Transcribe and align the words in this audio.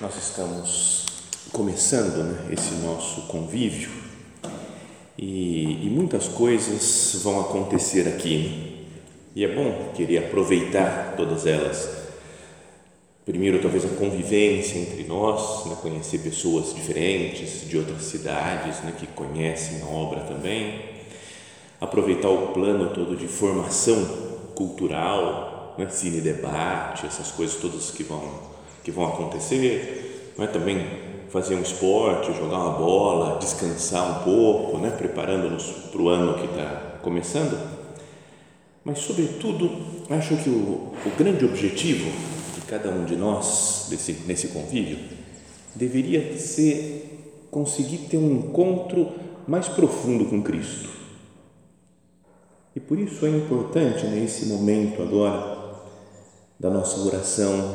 Nós 0.00 0.16
estamos 0.16 1.04
começando 1.52 2.24
né, 2.24 2.54
esse 2.54 2.72
nosso 2.76 3.26
convívio 3.26 3.90
e, 5.18 5.86
e, 5.86 5.90
muitas 5.90 6.26
coisas 6.26 7.20
vão 7.22 7.38
acontecer 7.38 8.08
aqui. 8.08 8.38
Né? 8.38 8.86
E 9.36 9.44
é 9.44 9.54
bom 9.54 9.92
querer 9.94 10.24
aproveitar 10.24 11.12
todas 11.18 11.44
elas. 11.44 11.86
Primeiro, 13.26 13.60
talvez 13.60 13.84
a 13.84 13.88
convivência 13.88 14.78
entre 14.78 15.04
nós, 15.04 15.66
né, 15.66 15.76
conhecer 15.82 16.20
pessoas 16.20 16.74
diferentes 16.74 17.68
de 17.68 17.76
outras 17.76 18.04
cidades 18.04 18.80
né, 18.80 18.94
que 18.98 19.06
conhecem 19.06 19.82
a 19.82 19.86
obra 19.86 20.20
também. 20.20 20.80
Aproveitar 21.78 22.30
o 22.30 22.54
plano 22.54 22.94
todo 22.94 23.14
de 23.14 23.28
formação 23.28 24.02
cultural, 24.54 25.74
né, 25.76 25.90
cine 25.90 26.22
debate, 26.22 27.04
essas 27.04 27.30
coisas 27.30 27.60
todas 27.60 27.90
que 27.90 28.02
vão 28.02 28.48
que 28.82 28.90
vão 28.90 29.06
acontecer, 29.06 30.32
não 30.36 30.44
é? 30.44 30.48
também 30.48 30.86
fazer 31.30 31.54
um 31.54 31.62
esporte, 31.62 32.32
jogar 32.32 32.58
uma 32.58 32.78
bola, 32.78 33.38
descansar 33.38 34.20
um 34.20 34.24
pouco, 34.24 34.78
né? 34.78 34.90
preparando-nos 34.90 35.64
para 35.90 36.02
o 36.02 36.08
ano 36.08 36.34
que 36.34 36.44
está 36.46 36.98
começando. 37.02 37.58
Mas, 38.84 38.98
sobretudo, 39.00 39.70
acho 40.08 40.36
que 40.36 40.48
o, 40.48 40.92
o 41.06 41.16
grande 41.16 41.44
objetivo 41.44 42.10
de 42.54 42.60
cada 42.62 42.90
um 42.90 43.04
de 43.04 43.14
nós 43.14 43.86
desse, 43.90 44.12
nesse 44.26 44.48
convívio 44.48 44.98
deveria 45.74 46.36
ser 46.36 47.46
conseguir 47.50 47.98
ter 48.08 48.16
um 48.16 48.32
encontro 48.32 49.08
mais 49.46 49.68
profundo 49.68 50.24
com 50.24 50.42
Cristo. 50.42 50.88
E 52.74 52.80
por 52.80 52.98
isso 52.98 53.26
é 53.26 53.30
importante 53.30 54.06
nesse 54.06 54.46
momento 54.46 55.02
agora 55.02 55.58
da 56.58 56.70
nossa 56.70 57.00
oração 57.00 57.74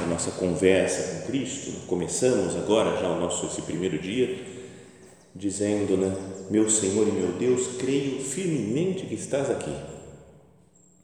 na 0.00 0.06
nossa 0.06 0.30
conversa 0.32 1.22
com 1.22 1.26
Cristo, 1.26 1.86
começamos 1.86 2.56
agora 2.56 3.00
já 3.00 3.08
o 3.08 3.20
nosso 3.20 3.46
esse 3.46 3.62
primeiro 3.62 3.98
dia, 3.98 4.44
dizendo, 5.34 5.96
né, 5.96 6.14
meu 6.50 6.68
Senhor 6.68 7.06
e 7.06 7.12
meu 7.12 7.32
Deus, 7.32 7.76
creio 7.78 8.20
firmemente 8.20 9.06
que 9.06 9.14
estás 9.14 9.50
aqui, 9.50 9.74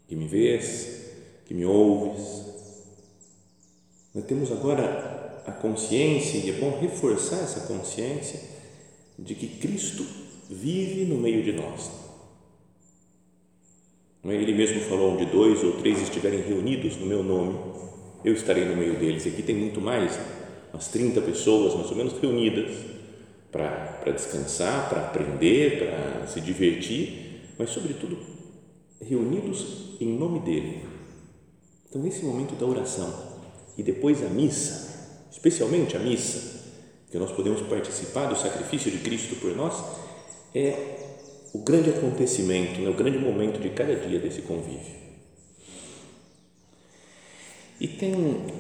que 0.09 0.17
me 0.17 0.27
vês, 0.27 1.05
que 1.47 1.55
me 1.55 1.65
ouves. 1.65 2.45
Nós 4.15 4.25
temos 4.25 4.51
agora 4.51 5.43
a 5.47 5.53
consciência, 5.53 6.39
e 6.39 6.51
é 6.51 6.53
bom 6.55 6.79
reforçar 6.81 7.41
essa 7.41 7.61
consciência, 7.61 8.41
de 9.19 9.35
que 9.35 9.47
Cristo 9.47 10.05
vive 10.51 11.05
no 11.05 11.17
meio 11.17 11.43
de 11.43 11.53
nós. 11.53 11.91
É? 14.25 14.35
Ele 14.35 14.55
mesmo 14.55 14.81
falou: 14.81 15.13
onde 15.13 15.27
dois 15.27 15.63
ou 15.63 15.73
três 15.73 16.01
estiverem 16.01 16.41
reunidos 16.41 16.97
no 16.97 17.07
meu 17.07 17.23
nome, 17.23 17.59
eu 18.25 18.33
estarei 18.33 18.65
no 18.65 18.77
meio 18.77 18.99
deles. 18.99 19.27
E 19.27 19.29
aqui 19.29 19.43
tem 19.43 19.55
muito 19.55 19.81
mais, 19.81 20.19
umas 20.73 20.89
30 20.89 21.21
pessoas 21.21 21.75
mais 21.75 21.91
ou 21.91 21.97
menos 21.97 22.15
reunidas 22.21 22.73
para 23.53 24.11
descansar, 24.11 24.89
para 24.89 25.01
aprender, 25.03 25.79
para 25.79 26.27
se 26.27 26.41
divertir, 26.41 27.53
mas 27.59 27.71
sobretudo 27.71 28.19
reunidos 29.01 29.97
em 30.01 30.19
nome 30.19 30.41
dele. 30.41 30.83
Então, 31.89 32.03
nesse 32.03 32.25
momento 32.25 32.55
da 32.55 32.67
oração 32.67 33.13
e 33.79 33.83
depois 33.83 34.25
a 34.25 34.29
missa, 34.29 35.29
especialmente 35.31 35.97
a 35.97 36.01
missa, 36.01 36.65
que 37.11 37.19
nós 37.19 37.31
podemos 37.31 37.61
participar 37.63 38.27
do 38.27 38.37
sacrifício 38.37 38.91
de 38.91 38.99
Cristo 38.99 39.37
por 39.37 39.55
nós, 39.55 39.85
é 40.53 40.97
o 41.53 41.59
grande 41.59 41.91
acontecimento, 41.91 42.81
né, 42.81 42.91
o 42.91 42.95
grande 42.95 43.19
momento 43.19 43.61
de 43.61 43.69
cada 43.71 43.95
dia 43.95 44.19
desse 44.19 44.43
convívio. 44.43 45.04
E 47.85 47.87
tem 47.87 48.15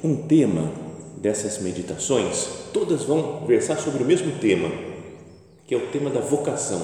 um 0.04 0.26
tema 0.28 0.70
dessas 1.16 1.58
meditações, 1.62 2.46
todas 2.74 3.04
vão 3.04 3.46
versar 3.46 3.80
sobre 3.80 4.02
o 4.02 4.06
mesmo 4.06 4.38
tema, 4.38 4.70
que 5.66 5.74
é 5.74 5.78
o 5.78 5.86
tema 5.86 6.10
da 6.10 6.20
vocação. 6.20 6.78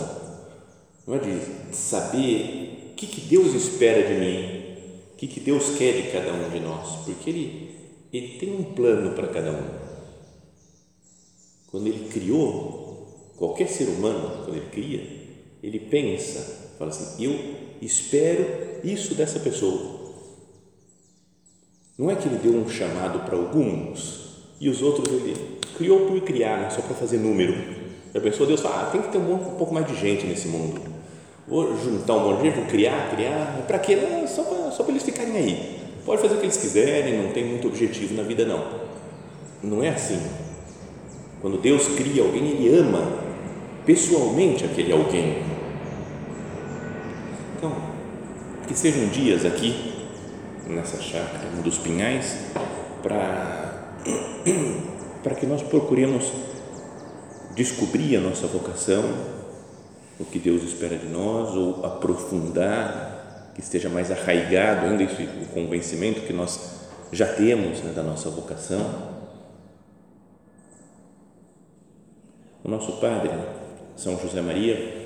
Não 1.06 1.16
é 1.16 1.18
de 1.18 1.76
saber 1.76 2.92
o 2.92 2.94
que, 2.94 3.06
que 3.06 3.20
Deus 3.20 3.52
espera 3.52 4.02
de 4.08 4.14
mim, 4.14 4.74
o 5.12 5.16
que, 5.18 5.26
que 5.26 5.38
Deus 5.38 5.76
quer 5.76 5.92
de 6.00 6.10
cada 6.10 6.32
um 6.32 6.48
de 6.48 6.60
nós, 6.60 7.04
porque 7.04 7.28
Ele, 7.28 7.74
ele 8.10 8.38
tem 8.38 8.56
um 8.56 8.64
plano 8.72 9.14
para 9.14 9.28
cada 9.28 9.52
um. 9.52 9.68
Quando 11.70 11.88
Ele 11.88 12.08
criou 12.08 13.34
qualquer 13.36 13.68
ser 13.68 13.84
humano, 13.84 14.46
quando 14.46 14.56
Ele 14.56 14.70
cria, 14.72 15.06
Ele 15.62 15.78
pensa, 15.78 16.72
fala 16.78 16.90
assim: 16.90 17.22
eu 17.22 17.38
espero 17.82 18.80
isso 18.82 19.14
dessa 19.14 19.38
pessoa 19.40 19.99
não 22.00 22.10
é 22.10 22.14
que 22.14 22.26
ele 22.26 22.38
deu 22.42 22.54
um 22.54 22.66
chamado 22.66 23.26
para 23.26 23.36
alguns 23.36 24.38
e 24.58 24.70
os 24.70 24.80
outros 24.80 25.06
ele 25.12 25.36
criou 25.76 26.06
por 26.06 26.18
criar, 26.22 26.56
né? 26.56 26.70
só 26.70 26.80
para 26.80 26.94
fazer 26.94 27.18
número. 27.18 27.54
A 28.14 28.20
pessoa, 28.20 28.46
Deus 28.46 28.62
fala, 28.62 28.84
ah, 28.84 28.90
tem 28.90 29.02
que 29.02 29.08
ter 29.08 29.18
um, 29.18 29.34
um, 29.34 29.54
pouco 29.56 29.74
mais 29.74 29.86
de 29.86 29.94
gente 29.94 30.26
nesse 30.26 30.48
mundo. 30.48 30.80
Vou 31.46 31.76
juntar 31.76 32.14
um 32.14 32.20
monte 32.20 32.38
de 32.38 32.44
gente, 32.44 32.54
vou 32.54 32.64
criar, 32.64 33.10
criar. 33.10 33.64
Para 33.66 33.78
quê? 33.78 33.96
Não, 33.96 34.26
só 34.26 34.42
para 34.44 34.70
só 34.70 34.82
eles 34.88 35.02
ficarem 35.02 35.36
aí. 35.36 35.78
Pode 36.06 36.22
fazer 36.22 36.36
o 36.36 36.38
que 36.38 36.46
eles 36.46 36.56
quiserem, 36.56 37.22
não 37.22 37.32
tem 37.32 37.44
muito 37.44 37.68
objetivo 37.68 38.14
na 38.14 38.22
vida, 38.22 38.46
não. 38.46 38.64
Não 39.62 39.84
é 39.84 39.90
assim. 39.90 40.22
Quando 41.42 41.58
Deus 41.58 41.86
cria 41.88 42.22
alguém, 42.22 42.48
Ele 42.48 42.78
ama 42.78 43.12
pessoalmente 43.84 44.64
aquele 44.64 44.90
alguém. 44.90 45.42
Então, 47.58 47.76
que 48.66 48.74
sejam 48.74 49.06
dias 49.08 49.44
aqui 49.44 49.89
nessa 50.70 51.00
chácara 51.00 51.48
dos 51.62 51.78
Pinhais 51.78 52.36
para 53.02 53.96
para 55.22 55.34
que 55.34 55.46
nós 55.46 55.62
procuremos 55.62 56.32
descobrir 57.54 58.16
a 58.16 58.20
nossa 58.20 58.46
vocação, 58.46 59.04
o 60.18 60.24
que 60.24 60.38
Deus 60.38 60.62
espera 60.62 60.96
de 60.96 61.06
nós 61.06 61.54
ou 61.54 61.84
aprofundar, 61.84 63.52
que 63.54 63.60
esteja 63.60 63.88
mais 63.88 64.10
arraigado 64.10 64.86
ainda 64.86 65.02
esse 65.02 65.28
convencimento 65.52 66.22
que 66.22 66.32
nós 66.32 66.88
já 67.12 67.26
temos 67.26 67.80
né, 67.82 67.92
da 67.92 68.02
nossa 68.02 68.30
vocação. 68.30 69.10
O 72.62 72.68
nosso 72.68 72.92
padre, 73.00 73.30
São 73.96 74.18
José 74.18 74.40
Maria, 74.40 74.99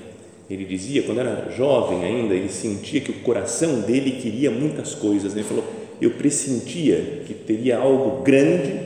ele 0.49 0.65
dizia, 0.65 1.03
quando 1.03 1.19
era 1.19 1.51
jovem 1.51 2.03
ainda, 2.03 2.33
ele 2.33 2.49
sentia 2.49 3.01
que 3.01 3.11
o 3.11 3.21
coração 3.21 3.81
dele 3.81 4.21
queria 4.21 4.51
muitas 4.51 4.93
coisas. 4.93 5.33
Né? 5.33 5.41
Ele 5.41 5.47
falou: 5.47 5.63
Eu 5.99 6.11
pressentia 6.11 7.23
que 7.25 7.33
teria 7.33 7.79
algo 7.79 8.21
grande 8.21 8.79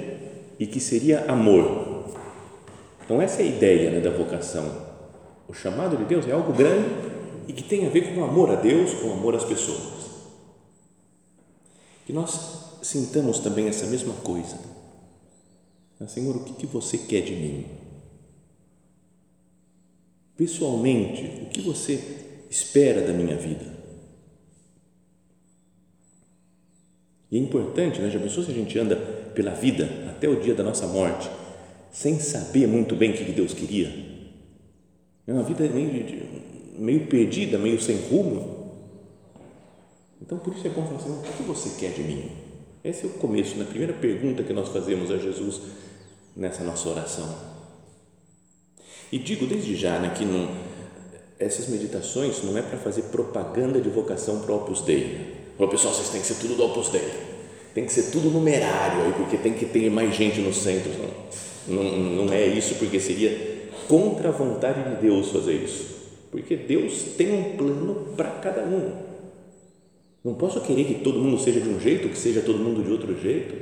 e 0.57 0.65
que 0.65 0.79
seria 0.79 1.25
amor. 1.25 2.05
Então, 3.03 3.21
essa 3.21 3.41
é 3.41 3.45
a 3.45 3.47
ideia 3.47 3.91
né, 3.91 3.99
da 3.99 4.09
vocação. 4.09 4.87
O 5.47 5.53
chamado 5.53 5.97
de 5.97 6.05
Deus 6.05 6.27
é 6.27 6.31
algo 6.31 6.53
grande 6.53 6.89
e 7.47 7.53
que 7.53 7.63
tem 7.63 7.85
a 7.85 7.89
ver 7.89 8.13
com 8.13 8.21
o 8.21 8.23
amor 8.23 8.51
a 8.51 8.55
Deus, 8.55 8.93
com 8.93 9.07
o 9.07 9.13
amor 9.13 9.35
às 9.35 9.43
pessoas. 9.43 9.99
Que 12.05 12.13
nós 12.13 12.77
sintamos 12.81 13.39
também 13.39 13.67
essa 13.67 13.85
mesma 13.87 14.13
coisa. 14.23 14.57
Senhor, 16.07 16.35
o 16.37 16.43
que, 16.43 16.53
que 16.53 16.65
você 16.65 16.97
quer 16.97 17.21
de 17.21 17.33
mim? 17.33 17.65
Pessoalmente, 20.39 21.41
o 21.43 21.45
que 21.47 21.59
você 21.59 22.01
espera 22.49 23.01
da 23.01 23.11
minha 23.11 23.35
vida? 23.35 23.65
E 27.29 27.37
é 27.37 27.41
importante, 27.41 27.99
né? 27.99 28.09
já 28.09 28.21
pensou 28.21 28.41
se 28.41 28.49
a 28.49 28.53
gente 28.53 28.79
anda 28.79 28.95
pela 29.35 29.51
vida 29.51 29.89
até 30.09 30.29
o 30.29 30.39
dia 30.39 30.55
da 30.55 30.63
nossa 30.63 30.87
morte 30.87 31.29
sem 31.91 32.21
saber 32.21 32.69
muito 32.69 32.95
bem 32.95 33.11
o 33.11 33.13
que 33.17 33.33
Deus 33.33 33.53
queria? 33.53 33.93
É 35.27 35.33
uma 35.33 35.43
vida 35.43 35.67
meio, 35.67 36.05
meio 36.77 37.07
perdida, 37.07 37.57
meio 37.57 37.81
sem 37.81 37.97
rumo. 37.97 38.71
Então, 40.21 40.37
por 40.37 40.55
isso 40.55 40.65
é 40.65 40.69
bom 40.69 40.85
falar 40.85 40.99
assim, 40.99 41.19
o 41.19 41.33
que 41.33 41.43
você 41.43 41.77
quer 41.77 41.91
de 41.91 42.01
mim? 42.01 42.31
Esse 42.81 43.03
é 43.03 43.07
o 43.07 43.13
começo, 43.15 43.57
na 43.57 43.65
né? 43.65 43.69
primeira 43.69 43.91
pergunta 43.91 44.41
que 44.41 44.53
nós 44.53 44.69
fazemos 44.69 45.11
a 45.11 45.17
Jesus 45.17 45.59
nessa 46.33 46.63
nossa 46.63 46.87
oração. 46.87 47.48
E 49.11 49.17
digo 49.17 49.45
desde 49.45 49.75
já 49.75 49.99
né, 49.99 50.13
que 50.15 50.23
não, 50.23 50.49
essas 51.39 51.67
meditações 51.67 52.43
não 52.43 52.57
é 52.57 52.61
para 52.61 52.77
fazer 52.77 53.03
propaganda 53.03 53.79
de 53.79 53.89
vocação 53.89 54.39
para 54.39 54.51
o 54.51 54.57
Opus 54.57 54.81
Dei. 54.81 55.35
Falou, 55.57 55.71
pessoal, 55.71 55.93
vocês 55.93 56.09
têm 56.09 56.21
que 56.21 56.27
ser 56.27 56.35
tudo 56.35 56.55
do 56.55 56.65
Opus 56.65 56.89
Dei. 56.89 57.09
Tem 57.73 57.85
que 57.85 57.93
ser 57.93 58.11
tudo 58.11 58.29
numerário 58.29 59.03
aí, 59.03 59.13
porque 59.13 59.37
tem 59.37 59.53
que 59.53 59.65
ter 59.65 59.89
mais 59.89 60.15
gente 60.15 60.41
no 60.41 60.53
centro. 60.53 60.91
Não, 61.67 61.83
não, 61.83 62.25
não 62.25 62.33
é 62.33 62.45
isso, 62.45 62.75
porque 62.75 62.99
seria 62.99 63.69
contra 63.87 64.29
a 64.29 64.31
vontade 64.31 64.89
de 64.89 65.01
Deus 65.01 65.29
fazer 65.29 65.53
isso. 65.53 65.97
Porque 66.31 66.55
Deus 66.55 67.03
tem 67.17 67.31
um 67.31 67.57
plano 67.57 68.13
para 68.15 68.29
cada 68.31 68.61
um. 68.63 69.09
Não 70.23 70.33
posso 70.33 70.61
querer 70.61 70.83
que 70.83 70.95
todo 70.95 71.19
mundo 71.19 71.39
seja 71.39 71.61
de 71.61 71.69
um 71.69 71.79
jeito, 71.79 72.09
que 72.09 72.17
seja 72.17 72.41
todo 72.41 72.59
mundo 72.59 72.83
de 72.83 72.91
outro 72.91 73.19
jeito. 73.19 73.55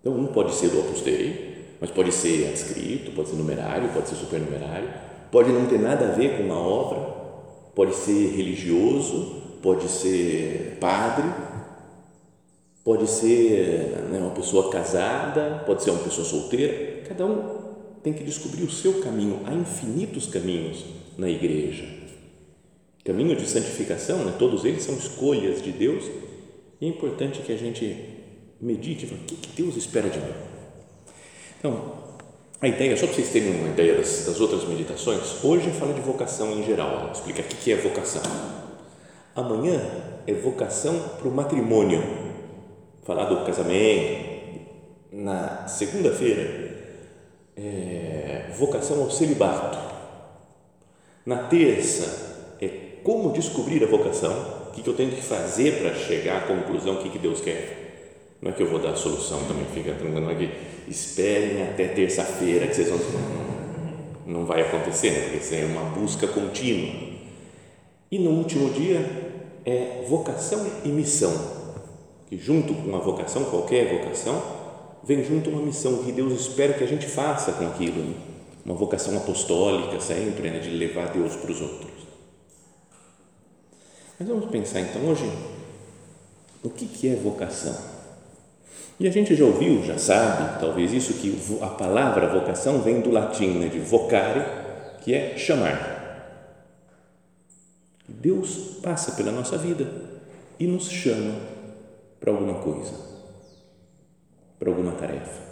Então, 0.00 0.18
um 0.18 0.26
pode 0.26 0.54
ser 0.54 0.70
do 0.70 0.80
Opus 0.80 1.02
Dei, 1.02 1.51
mas 1.82 1.90
pode 1.90 2.12
ser 2.12 2.46
adscrito, 2.46 3.10
pode 3.10 3.30
ser 3.30 3.34
numerário, 3.34 3.88
pode 3.88 4.08
ser 4.08 4.14
supernumerário, 4.14 4.88
pode 5.32 5.50
não 5.50 5.66
ter 5.66 5.80
nada 5.80 6.06
a 6.06 6.12
ver 6.12 6.36
com 6.36 6.44
uma 6.44 6.56
obra, 6.56 7.00
pode 7.74 7.92
ser 7.96 8.36
religioso, 8.36 9.42
pode 9.60 9.88
ser 9.88 10.78
padre, 10.78 11.28
pode 12.84 13.10
ser 13.10 13.96
né, 14.12 14.20
uma 14.20 14.30
pessoa 14.30 14.70
casada, 14.70 15.64
pode 15.66 15.82
ser 15.82 15.90
uma 15.90 16.04
pessoa 16.04 16.24
solteira. 16.24 17.02
Cada 17.02 17.26
um 17.26 17.72
tem 18.00 18.12
que 18.12 18.22
descobrir 18.22 18.62
o 18.62 18.70
seu 18.70 19.00
caminho. 19.00 19.40
Há 19.44 19.52
infinitos 19.52 20.26
caminhos 20.26 20.84
na 21.18 21.28
igreja. 21.28 21.84
Caminho 23.04 23.34
de 23.34 23.44
santificação, 23.44 24.18
né? 24.18 24.32
todos 24.38 24.64
eles 24.64 24.84
são 24.84 24.94
escolhas 24.94 25.60
de 25.60 25.72
Deus. 25.72 26.04
E 26.80 26.86
é 26.86 26.88
importante 26.88 27.40
que 27.40 27.50
a 27.50 27.58
gente 27.58 28.08
medite, 28.60 29.04
o 29.04 29.36
que 29.36 29.60
Deus 29.60 29.76
espera 29.76 30.08
de 30.08 30.20
mim? 30.20 30.51
Então, 31.62 31.80
a 32.60 32.66
ideia, 32.66 32.96
só 32.96 33.06
para 33.06 33.14
vocês 33.14 33.28
terem 33.28 33.60
uma 33.60 33.68
ideia 33.68 33.94
das, 33.94 34.26
das 34.26 34.40
outras 34.40 34.64
meditações, 34.64 35.44
hoje 35.44 35.70
fala 35.70 35.94
de 35.94 36.00
vocação 36.00 36.50
em 36.58 36.64
geral, 36.64 37.12
explica 37.12 37.40
o 37.40 37.44
que 37.44 37.70
é 37.70 37.76
vocação. 37.76 38.20
Amanhã 39.36 39.80
é 40.26 40.34
vocação 40.34 40.98
para 41.20 41.28
o 41.28 41.30
matrimônio, 41.30 42.02
falar 43.04 43.26
do 43.26 43.44
casamento. 43.46 44.32
Na 45.12 45.68
segunda-feira, 45.68 46.98
é 47.56 48.50
vocação 48.58 49.00
ao 49.00 49.10
celibato. 49.12 49.78
Na 51.24 51.44
terça, 51.44 52.56
é 52.60 52.68
como 53.04 53.32
descobrir 53.32 53.84
a 53.84 53.86
vocação, 53.86 54.66
o 54.66 54.72
que, 54.72 54.84
eu 54.84 54.94
tenho 54.94 55.12
que 55.12 55.22
fazer 55.22 55.80
para 55.80 55.94
chegar 55.94 56.38
à 56.38 56.40
conclusão, 56.40 56.94
o 56.94 56.98
que 56.98 57.18
Deus 57.20 57.40
quer. 57.40 57.81
Não 58.42 58.50
é 58.50 58.54
que 58.54 58.62
eu 58.62 58.68
vou 58.68 58.80
dar 58.80 58.90
a 58.90 58.96
solução 58.96 59.44
também, 59.44 59.64
fica 59.72 59.94
tranquilo, 59.94 60.20
não 60.20 60.30
é 60.30 60.34
que 60.34 60.50
esperem 60.88 61.62
até 61.62 61.86
terça-feira 61.86 62.66
que 62.66 62.74
vocês 62.74 62.88
vão. 62.88 62.98
Não, 62.98 64.40
não 64.40 64.46
vai 64.46 64.62
acontecer, 64.62 65.12
né? 65.12 65.20
porque 65.20 65.36
isso 65.36 65.54
é 65.54 65.64
uma 65.64 65.84
busca 65.90 66.26
contínua 66.26 67.12
e 68.12 68.18
no 68.18 68.32
último 68.32 68.68
dia 68.70 69.00
é 69.64 70.04
vocação 70.06 70.66
e 70.84 70.88
missão, 70.88 71.32
que 72.28 72.36
junto 72.36 72.74
com 72.74 72.88
uma 72.88 72.98
vocação, 72.98 73.44
qualquer 73.44 73.98
vocação, 73.98 74.42
vem 75.02 75.24
junto 75.24 75.48
uma 75.48 75.62
missão 75.62 76.04
que 76.04 76.12
Deus 76.12 76.32
espera 76.38 76.74
que 76.74 76.84
a 76.84 76.86
gente 76.86 77.06
faça 77.06 77.52
com 77.52 77.66
aquilo, 77.66 78.02
né? 78.02 78.14
uma 78.66 78.74
vocação 78.74 79.16
apostólica 79.16 79.98
sempre, 79.98 80.50
né? 80.50 80.58
de 80.58 80.68
levar 80.68 81.12
Deus 81.12 81.36
para 81.36 81.52
os 81.52 81.60
outros. 81.62 81.90
Mas 84.18 84.28
vamos 84.28 84.50
pensar 84.50 84.80
então 84.80 85.02
hoje 85.08 85.30
o 86.62 86.68
que, 86.68 86.86
que 86.86 87.08
é 87.08 87.16
vocação. 87.16 87.91
E 89.02 89.08
a 89.08 89.10
gente 89.10 89.34
já 89.34 89.44
ouviu, 89.44 89.82
já 89.82 89.98
sabe, 89.98 90.60
talvez 90.60 90.92
isso, 90.92 91.14
que 91.14 91.36
a 91.60 91.66
palavra 91.66 92.28
vocação 92.28 92.80
vem 92.82 93.00
do 93.00 93.10
latim, 93.10 93.58
né, 93.58 93.66
de 93.66 93.80
vocare, 93.80 94.44
que 95.00 95.12
é 95.12 95.36
chamar. 95.36 96.38
Deus 98.06 98.78
passa 98.80 99.10
pela 99.16 99.32
nossa 99.32 99.58
vida 99.58 99.90
e 100.56 100.68
nos 100.68 100.88
chama 100.88 101.34
para 102.20 102.30
alguma 102.30 102.60
coisa, 102.60 102.92
para 104.56 104.70
alguma 104.70 104.92
tarefa. 104.92 105.42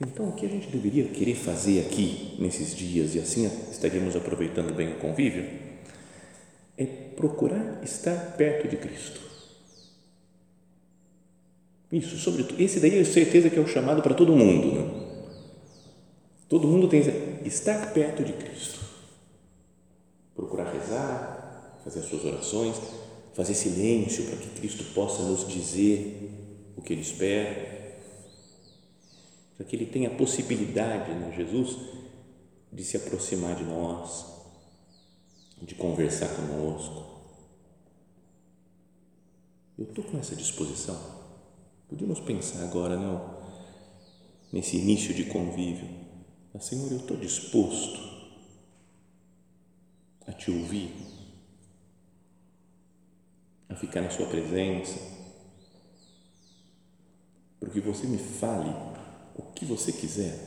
Então, 0.00 0.30
o 0.30 0.32
que 0.32 0.46
a 0.46 0.48
gente 0.48 0.68
deveria 0.68 1.04
querer 1.08 1.34
fazer 1.34 1.80
aqui 1.80 2.34
nesses 2.38 2.74
dias, 2.74 3.14
e 3.14 3.18
assim 3.18 3.44
estaríamos 3.70 4.16
aproveitando 4.16 4.74
bem 4.74 4.92
o 4.92 4.98
convívio, 5.00 5.44
é 6.78 6.86
procurar 6.86 7.80
estar 7.82 8.38
perto 8.38 8.68
de 8.68 8.78
Cristo. 8.78 9.33
Isso, 11.96 12.16
sobretudo, 12.18 12.60
esse 12.60 12.80
daí 12.80 12.98
eu 12.98 13.04
certeza 13.04 13.48
que 13.48 13.58
é 13.58 13.62
o 13.62 13.68
chamado 13.68 14.02
para 14.02 14.14
todo 14.14 14.34
mundo. 14.34 14.72
Né? 14.72 15.34
Todo 16.48 16.66
mundo 16.66 16.88
tem 16.88 17.00
estar 17.44 17.92
perto 17.92 18.24
de 18.24 18.32
Cristo 18.32 18.84
procurar 20.34 20.72
rezar, 20.72 21.78
fazer 21.84 22.00
as 22.00 22.06
suas 22.06 22.24
orações, 22.24 22.76
fazer 23.34 23.54
silêncio 23.54 24.24
para 24.24 24.36
que 24.36 24.60
Cristo 24.60 24.84
possa 24.94 25.22
nos 25.22 25.46
dizer 25.46 26.30
o 26.76 26.82
que 26.82 26.92
Ele 26.92 27.02
espera, 27.02 28.00
para 29.56 29.64
que 29.64 29.76
Ele 29.76 29.86
tenha 29.86 30.08
a 30.08 30.14
possibilidade, 30.14 31.12
né, 31.12 31.32
Jesus, 31.36 31.76
de 32.72 32.84
se 32.84 32.96
aproximar 32.96 33.54
de 33.54 33.64
nós, 33.64 34.26
de 35.62 35.74
conversar 35.74 36.28
conosco. 36.28 37.04
Eu 39.78 39.84
estou 39.84 40.04
com 40.04 40.18
essa 40.18 40.34
disposição. 40.34 41.13
Podíamos 41.88 42.20
pensar 42.20 42.62
agora, 42.64 42.96
não? 42.96 43.14
Né, 43.14 43.34
nesse 44.52 44.76
início 44.76 45.12
de 45.12 45.24
convívio. 45.24 45.88
Mas, 46.52 46.66
Senhor, 46.66 46.90
eu 46.92 46.98
estou 46.98 47.16
disposto 47.16 47.98
a 50.26 50.32
te 50.32 50.50
ouvir, 50.50 50.94
a 53.68 53.74
ficar 53.74 54.00
na 54.00 54.10
Sua 54.10 54.26
presença, 54.26 54.96
porque 57.58 57.80
você 57.80 58.06
me 58.06 58.18
fale 58.18 58.70
o 59.34 59.42
que 59.42 59.64
você 59.64 59.90
quiser. 59.90 60.38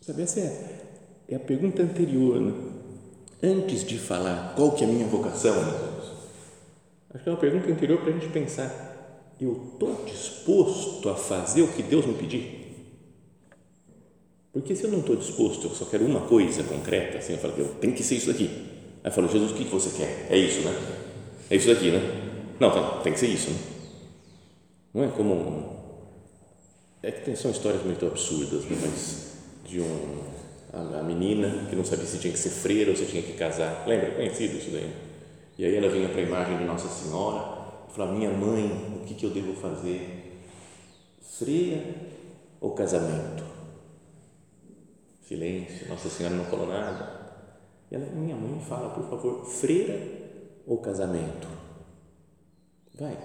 Sabe, 0.00 0.22
essa 0.22 0.40
é, 0.40 0.88
é 1.28 1.36
a 1.36 1.40
pergunta 1.40 1.82
anterior, 1.82 2.40
né? 2.40 2.52
Antes 3.40 3.84
de 3.84 3.98
falar 3.98 4.54
qual 4.56 4.72
que 4.74 4.82
é 4.82 4.86
a 4.88 4.90
minha 4.90 5.06
vocação, 5.06 5.54
acho 7.14 7.22
que 7.22 7.28
é 7.28 7.32
uma 7.32 7.38
pergunta 7.38 7.70
anterior 7.70 8.00
para 8.00 8.10
a 8.10 8.12
gente 8.12 8.28
pensar. 8.28 9.34
Eu 9.40 9.70
estou 9.72 10.04
disposto 10.04 11.08
a 11.08 11.14
fazer 11.14 11.62
o 11.62 11.68
que 11.68 11.82
Deus 11.82 12.04
me 12.06 12.14
pedir? 12.14 12.58
Porque 14.52 14.74
se 14.74 14.84
eu 14.84 14.90
não 14.90 15.00
estou 15.00 15.14
disposto, 15.14 15.68
eu 15.68 15.70
só 15.70 15.84
quero 15.84 16.04
uma 16.04 16.22
coisa 16.22 16.64
concreta, 16.64 17.18
assim, 17.18 17.34
eu 17.34 17.38
falo, 17.38 17.54
tenho 17.80 17.92
que 17.92 18.02
ser 18.02 18.16
isso 18.16 18.26
daqui. 18.26 18.50
Aí 19.04 19.10
eu 19.10 19.12
falo, 19.12 19.28
Jesus, 19.28 19.52
o 19.52 19.54
que 19.54 19.64
você 19.64 19.96
quer? 19.96 20.26
É 20.30 20.36
isso, 20.36 20.60
né? 20.62 20.74
É 21.50 21.56
isso 21.56 21.68
daqui, 21.68 21.90
né? 21.90 22.00
Não, 22.58 22.70
tá, 22.70 23.00
tem 23.02 23.12
que 23.12 23.20
ser 23.20 23.28
isso, 23.28 23.50
né? 23.50 23.58
Não 24.92 25.04
é 25.04 25.08
como. 25.08 25.78
É 27.02 27.12
que 27.12 27.36
são 27.36 27.50
histórias 27.50 27.84
muito 27.84 28.04
absurdas, 28.04 28.64
né? 28.64 28.76
mas 28.80 29.32
de 29.64 29.80
um. 29.80 30.38
A, 30.72 31.02
menina 31.02 31.66
que 31.70 31.76
não 31.76 31.84
sabia 31.84 32.04
se 32.04 32.18
tinha 32.18 32.32
que 32.32 32.38
ser 32.38 32.50
freira 32.50 32.90
ou 32.90 32.96
se 32.96 33.06
tinha 33.06 33.22
que 33.22 33.32
casar. 33.34 33.84
Lembra? 33.86 34.10
Conhecido 34.10 34.58
isso 34.58 34.70
daí. 34.70 34.90
E 35.58 35.64
aí 35.64 35.76
ela 35.76 35.88
vinha 35.88 36.08
para 36.08 36.20
a 36.20 36.22
imagem 36.22 36.56
de 36.56 36.64
Nossa 36.64 36.88
Senhora 36.88 37.58
e 37.88 37.92
falava: 37.92 38.12
Minha 38.12 38.30
mãe, 38.30 39.00
o 39.02 39.04
que, 39.04 39.14
que 39.14 39.26
eu 39.26 39.30
devo 39.30 39.54
fazer? 39.54 40.40
Freira 41.20 41.82
ou 42.60 42.70
casamento? 42.70 43.44
Silêncio, 45.20 45.88
Nossa 45.88 46.08
Senhora 46.08 46.36
não 46.36 46.44
falou 46.44 46.68
nada. 46.68 47.18
E 47.90 47.94
ela, 47.94 48.06
minha 48.06 48.36
mãe 48.36 48.60
fala, 48.60 48.90
por 48.90 49.04
favor, 49.10 49.44
freira 49.44 49.98
ou 50.66 50.78
casamento? 50.78 51.48
Vai, 52.94 53.16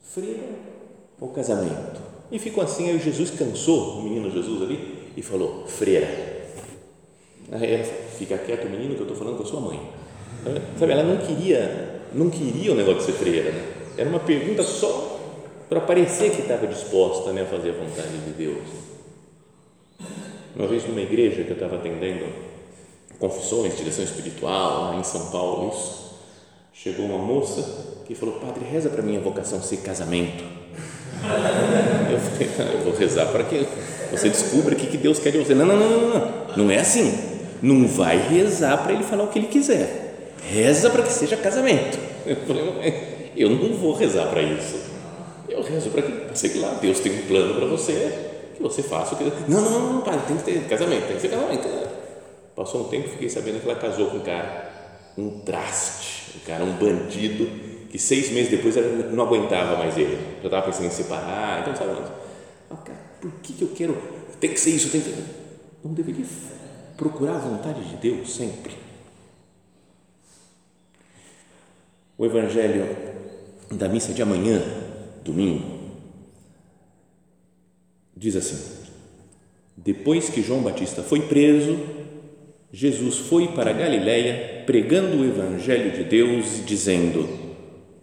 freira 0.00 0.48
ou 1.20 1.28
casamento? 1.30 2.00
E 2.30 2.38
ficou 2.38 2.62
assim, 2.62 2.90
aí 2.90 2.98
Jesus 2.98 3.30
cansou, 3.30 3.98
o 3.98 4.02
menino 4.02 4.30
Jesus 4.30 4.62
ali, 4.62 5.12
e 5.16 5.22
falou, 5.22 5.66
freira. 5.66 6.06
Aí 7.52 7.74
ela 7.74 7.84
fica 7.84 8.38
quieto, 8.38 8.68
menino, 8.68 8.94
que 8.94 9.00
eu 9.00 9.06
estou 9.06 9.16
falando 9.16 9.36
com 9.36 9.42
a 9.42 9.46
sua 9.46 9.60
mãe. 9.60 9.99
Sabe, 10.78 10.92
ela 10.92 11.02
não 11.02 11.18
queria, 11.18 12.00
não 12.12 12.30
queria 12.30 12.72
o 12.72 12.74
negócio 12.74 13.00
de 13.00 13.04
ser 13.06 13.12
freira, 13.12 13.50
né? 13.50 13.64
Era 13.96 14.08
uma 14.08 14.20
pergunta 14.20 14.62
só 14.62 15.20
para 15.68 15.80
parecer 15.80 16.30
que 16.30 16.42
estava 16.42 16.66
disposta 16.66 17.32
né, 17.32 17.42
a 17.42 17.46
fazer 17.46 17.70
a 17.70 17.72
vontade 17.72 18.16
de 18.24 18.32
Deus. 18.32 18.64
Uma 20.56 20.66
vez 20.66 20.86
numa 20.86 21.00
igreja 21.00 21.44
que 21.44 21.50
eu 21.50 21.54
estava 21.54 21.76
atendendo, 21.76 22.24
confissões, 23.18 23.76
direção 23.76 24.04
espiritual, 24.04 24.92
lá 24.92 24.96
em 24.96 25.04
São 25.04 25.30
Paulo, 25.30 25.68
isso, 25.68 26.18
chegou 26.72 27.06
uma 27.06 27.18
moça 27.18 28.02
que 28.06 28.14
falou, 28.14 28.40
padre, 28.40 28.64
reza 28.64 28.88
para 28.88 29.02
minha 29.02 29.20
vocação 29.20 29.60
ser 29.62 29.78
casamento. 29.78 30.42
Eu 32.10 32.18
falei, 32.18 32.50
ah, 32.58 32.72
eu 32.72 32.80
vou 32.80 32.94
rezar 32.94 33.26
para 33.26 33.44
que 33.44 33.66
você 34.10 34.28
descubra 34.28 34.74
o 34.74 34.76
que 34.76 34.96
Deus 34.96 35.18
quer 35.18 35.30
de 35.30 35.38
você. 35.38 35.54
Não, 35.54 35.66
não, 35.66 35.76
não, 35.76 35.90
não, 35.90 36.08
não, 36.08 36.56
não 36.56 36.70
é 36.70 36.78
assim. 36.78 37.12
Não 37.62 37.86
vai 37.86 38.16
rezar 38.16 38.82
para 38.82 38.92
ele 38.92 39.04
falar 39.04 39.24
o 39.24 39.28
que 39.28 39.38
ele 39.38 39.48
quiser. 39.48 39.99
Reza 40.42 40.90
para 40.90 41.02
que 41.02 41.12
seja 41.12 41.36
casamento. 41.36 41.98
Eu 42.26 42.36
falei, 42.36 43.32
eu 43.36 43.50
não 43.50 43.74
vou 43.74 43.94
rezar 43.94 44.28
para 44.28 44.42
isso. 44.42 44.78
Eu 45.48 45.62
rezo 45.62 45.90
para 45.90 46.02
que, 46.02 46.38
sei 46.38 46.60
lá, 46.60 46.74
Deus 46.80 47.00
tem 47.00 47.12
um 47.12 47.26
plano 47.26 47.54
para 47.54 47.66
você, 47.66 48.52
que 48.56 48.62
você 48.62 48.82
faça 48.82 49.14
o 49.14 49.18
que. 49.18 49.24
Não, 49.48 49.60
não, 49.60 49.70
não, 49.70 49.92
não, 49.94 50.00
pai, 50.02 50.20
tem 50.26 50.36
que 50.36 50.44
ter 50.44 50.68
casamento, 50.68 51.06
tem 51.06 51.16
que 51.16 51.22
ser 51.22 51.28
casamento. 51.28 51.68
Passou 52.54 52.82
um 52.82 52.84
tempo, 52.84 53.08
fiquei 53.08 53.28
sabendo 53.28 53.60
que 53.60 53.68
ela 53.68 53.78
casou 53.78 54.10
com 54.10 54.18
um 54.18 54.20
cara, 54.20 54.70
um 55.16 55.40
traste, 55.40 56.36
um 56.36 56.46
cara, 56.46 56.64
um 56.64 56.72
bandido, 56.72 57.46
que 57.90 57.98
seis 57.98 58.30
meses 58.30 58.50
depois 58.50 58.76
ela 58.76 58.86
não 59.10 59.24
aguentava 59.24 59.76
mais 59.76 59.96
ele, 59.96 60.18
já 60.40 60.46
estava 60.46 60.66
pensando 60.66 60.86
em 60.86 60.90
separar, 60.90 61.60
então 61.60 61.74
sabe, 61.74 61.94
cara, 62.84 62.98
por 63.20 63.32
que, 63.42 63.52
que 63.52 63.62
eu 63.62 63.68
quero, 63.74 63.96
tem 64.38 64.50
que 64.50 64.60
ser 64.60 64.70
isso, 64.70 64.90
tem 64.90 65.00
que 65.00 65.14
não 65.82 65.92
deveria 65.92 66.24
procurar 66.96 67.36
a 67.36 67.38
vontade 67.38 67.82
de 67.82 67.96
Deus 67.96 68.34
sempre. 68.34 68.74
O 72.20 72.26
Evangelho 72.26 72.84
da 73.70 73.88
missa 73.88 74.12
de 74.12 74.20
amanhã, 74.20 74.62
domingo, 75.24 75.64
diz 78.14 78.36
assim: 78.36 78.84
Depois 79.74 80.28
que 80.28 80.42
João 80.42 80.60
Batista 80.60 81.02
foi 81.02 81.22
preso, 81.22 81.78
Jesus 82.70 83.16
foi 83.16 83.48
para 83.48 83.72
Galiléia 83.72 84.64
pregando 84.66 85.16
o 85.16 85.24
Evangelho 85.24 85.92
de 85.92 86.04
Deus 86.04 86.58
e 86.58 86.62
dizendo: 86.64 87.26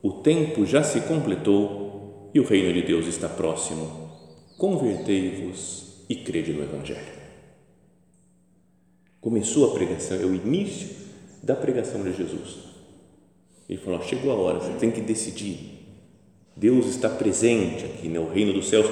O 0.02 0.14
tempo 0.14 0.66
já 0.66 0.82
se 0.82 1.02
completou 1.02 2.32
e 2.34 2.40
o 2.40 2.44
reino 2.44 2.74
de 2.74 2.82
Deus 2.82 3.06
está 3.06 3.30
próximo. 3.30 4.10
Convertei-vos 4.58 6.06
e 6.10 6.16
crede 6.16 6.54
no 6.54 6.64
Evangelho. 6.64 7.14
Começou 9.22 9.70
a 9.70 9.76
pregação, 9.76 10.20
é 10.20 10.26
o 10.26 10.34
início 10.34 11.06
da 11.44 11.56
pregação 11.56 12.02
de 12.02 12.14
Jesus. 12.14 12.67
Ele 13.70 13.80
falou: 13.80 14.02
chegou 14.02 14.32
a 14.32 14.36
hora, 14.36 14.60
você 14.60 14.74
tem 14.80 14.92
que 14.92 15.02
decidir. 15.02 15.78
Deus 16.56 16.88
está 16.88 17.10
presente 17.10 17.86
aqui, 17.86 18.08
né? 18.08 18.20
o 18.20 18.28
reino 18.28 18.54
dos 18.54 18.68
céus 18.68 18.88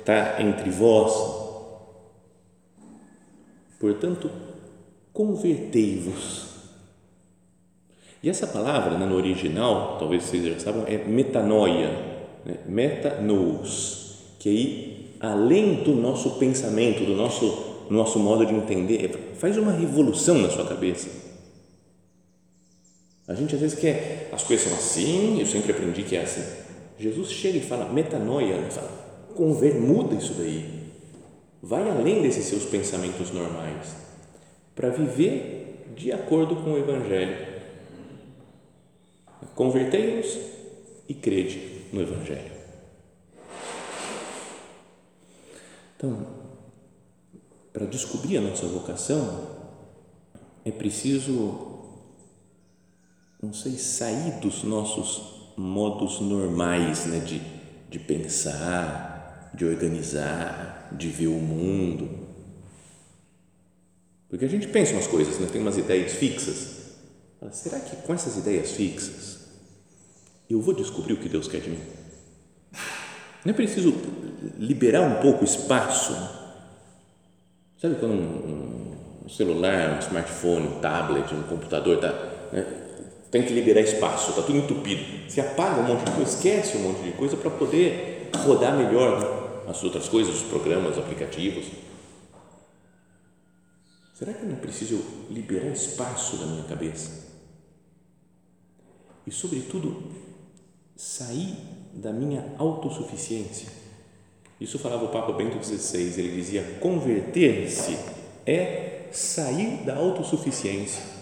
está 0.00 0.40
entre 0.42 0.70
vós. 0.70 1.44
Portanto, 3.78 4.30
convertei-vos. 5.12 6.54
E 8.22 8.30
essa 8.30 8.46
palavra, 8.46 8.96
né, 8.96 9.04
no 9.04 9.16
original, 9.16 9.98
talvez 9.98 10.24
vocês 10.24 10.44
já 10.44 10.58
saibam, 10.58 10.84
é 10.86 10.96
metanoia, 10.96 11.90
né? 12.44 12.56
metanous, 12.66 14.16
que 14.38 14.48
aí, 14.48 15.16
além 15.20 15.84
do 15.84 15.94
nosso 15.94 16.38
pensamento, 16.38 17.04
do 17.04 17.14
nosso 17.14 17.74
nosso 17.90 18.18
modo 18.18 18.46
de 18.46 18.54
entender, 18.54 19.04
é, 19.04 19.34
faz 19.36 19.56
uma 19.56 19.72
revolução 19.72 20.38
na 20.38 20.50
sua 20.50 20.66
cabeça. 20.66 21.23
A 23.26 23.34
gente 23.34 23.54
às 23.54 23.60
vezes 23.60 23.78
quer, 23.78 24.28
as 24.32 24.42
coisas 24.42 24.66
são 24.66 24.76
assim, 24.76 25.40
eu 25.40 25.46
sempre 25.46 25.72
aprendi 25.72 26.02
que 26.02 26.16
é 26.16 26.22
assim. 26.22 26.44
Jesus 26.98 27.30
chega 27.30 27.58
e 27.58 27.62
fala 27.62 27.92
metanoia, 27.92 28.58
né? 28.58 28.70
fala, 28.70 28.90
conver, 29.34 29.74
muda 29.74 30.14
isso 30.14 30.34
daí. 30.34 30.84
Vai 31.62 31.88
além 31.90 32.22
desses 32.22 32.44
seus 32.44 32.64
pensamentos 32.64 33.30
normais 33.30 33.94
para 34.74 34.90
viver 34.90 35.92
de 35.96 36.12
acordo 36.12 36.56
com 36.56 36.72
o 36.72 36.78
Evangelho. 36.78 37.54
Convertei-vos 39.54 40.38
e 41.08 41.14
crede 41.14 41.86
no 41.92 42.02
Evangelho. 42.02 42.52
Então, 45.96 46.26
para 47.72 47.86
descobrir 47.86 48.38
a 48.38 48.40
nossa 48.40 48.66
vocação, 48.66 49.48
é 50.64 50.70
preciso, 50.70 51.73
não 53.44 53.52
sei, 53.52 53.72
sair 53.72 54.40
dos 54.40 54.64
nossos 54.64 55.52
modos 55.56 56.20
normais 56.20 57.06
né, 57.06 57.18
de, 57.20 57.40
de 57.88 57.98
pensar, 57.98 59.50
de 59.54 59.64
organizar, 59.64 60.88
de 60.92 61.08
ver 61.08 61.28
o 61.28 61.38
mundo. 61.38 62.08
Porque 64.28 64.44
a 64.44 64.48
gente 64.48 64.66
pensa 64.68 64.92
umas 64.92 65.06
coisas, 65.06 65.38
né, 65.38 65.48
tem 65.50 65.60
umas 65.60 65.78
ideias 65.78 66.12
fixas. 66.12 66.82
Será 67.52 67.78
que 67.78 67.96
com 67.96 68.14
essas 68.14 68.36
ideias 68.38 68.72
fixas 68.72 69.40
eu 70.48 70.60
vou 70.60 70.74
descobrir 70.74 71.12
o 71.12 71.18
que 71.18 71.28
Deus 71.28 71.46
quer 71.46 71.60
de 71.60 71.70
mim? 71.70 71.80
Não 73.44 73.50
é 73.50 73.54
preciso 73.54 73.94
liberar 74.58 75.02
um 75.02 75.20
pouco 75.20 75.44
espaço 75.44 76.14
Sabe 77.84 77.96
quando 77.96 78.14
um, 78.14 78.96
um 79.26 79.28
celular, 79.28 79.96
um 79.96 79.98
smartphone, 79.98 80.68
um 80.68 80.80
tablet, 80.80 81.34
um 81.34 81.42
computador 81.42 81.98
tá, 81.98 82.08
né, 82.50 82.64
tem 83.34 83.42
que 83.42 83.52
liberar 83.52 83.80
espaço, 83.80 84.30
está 84.30 84.42
tudo 84.42 84.58
entupido. 84.58 85.28
Você 85.28 85.40
apaga 85.40 85.80
um 85.80 85.84
monte 85.84 86.04
de 86.04 86.12
coisa, 86.12 86.30
esquece 86.30 86.76
um 86.76 86.82
monte 86.82 87.02
de 87.02 87.12
coisa 87.12 87.36
para 87.36 87.50
poder 87.50 88.30
rodar 88.36 88.76
melhor 88.76 89.20
né, 89.20 89.70
as 89.70 89.82
outras 89.82 90.08
coisas, 90.08 90.36
os 90.36 90.42
programas, 90.42 90.92
os 90.92 90.98
aplicativos. 90.98 91.66
Será 94.14 94.32
que 94.32 94.44
eu 94.44 94.48
não 94.48 94.56
preciso 94.56 95.02
liberar 95.28 95.66
espaço 95.66 96.36
da 96.36 96.46
minha 96.46 96.64
cabeça? 96.64 97.34
E, 99.26 99.32
sobretudo, 99.32 100.12
sair 100.96 101.56
da 101.92 102.12
minha 102.12 102.54
autossuficiência 102.56 103.84
isso 104.60 104.78
falava 104.78 105.04
o 105.04 105.08
Papa 105.08 105.32
Bento 105.32 105.62
XVI, 105.62 106.20
ele 106.20 106.36
dizia: 106.36 106.62
converter-se 106.80 107.98
é 108.46 109.08
sair 109.12 109.84
da 109.84 109.96
autossuficiência. 109.96 111.13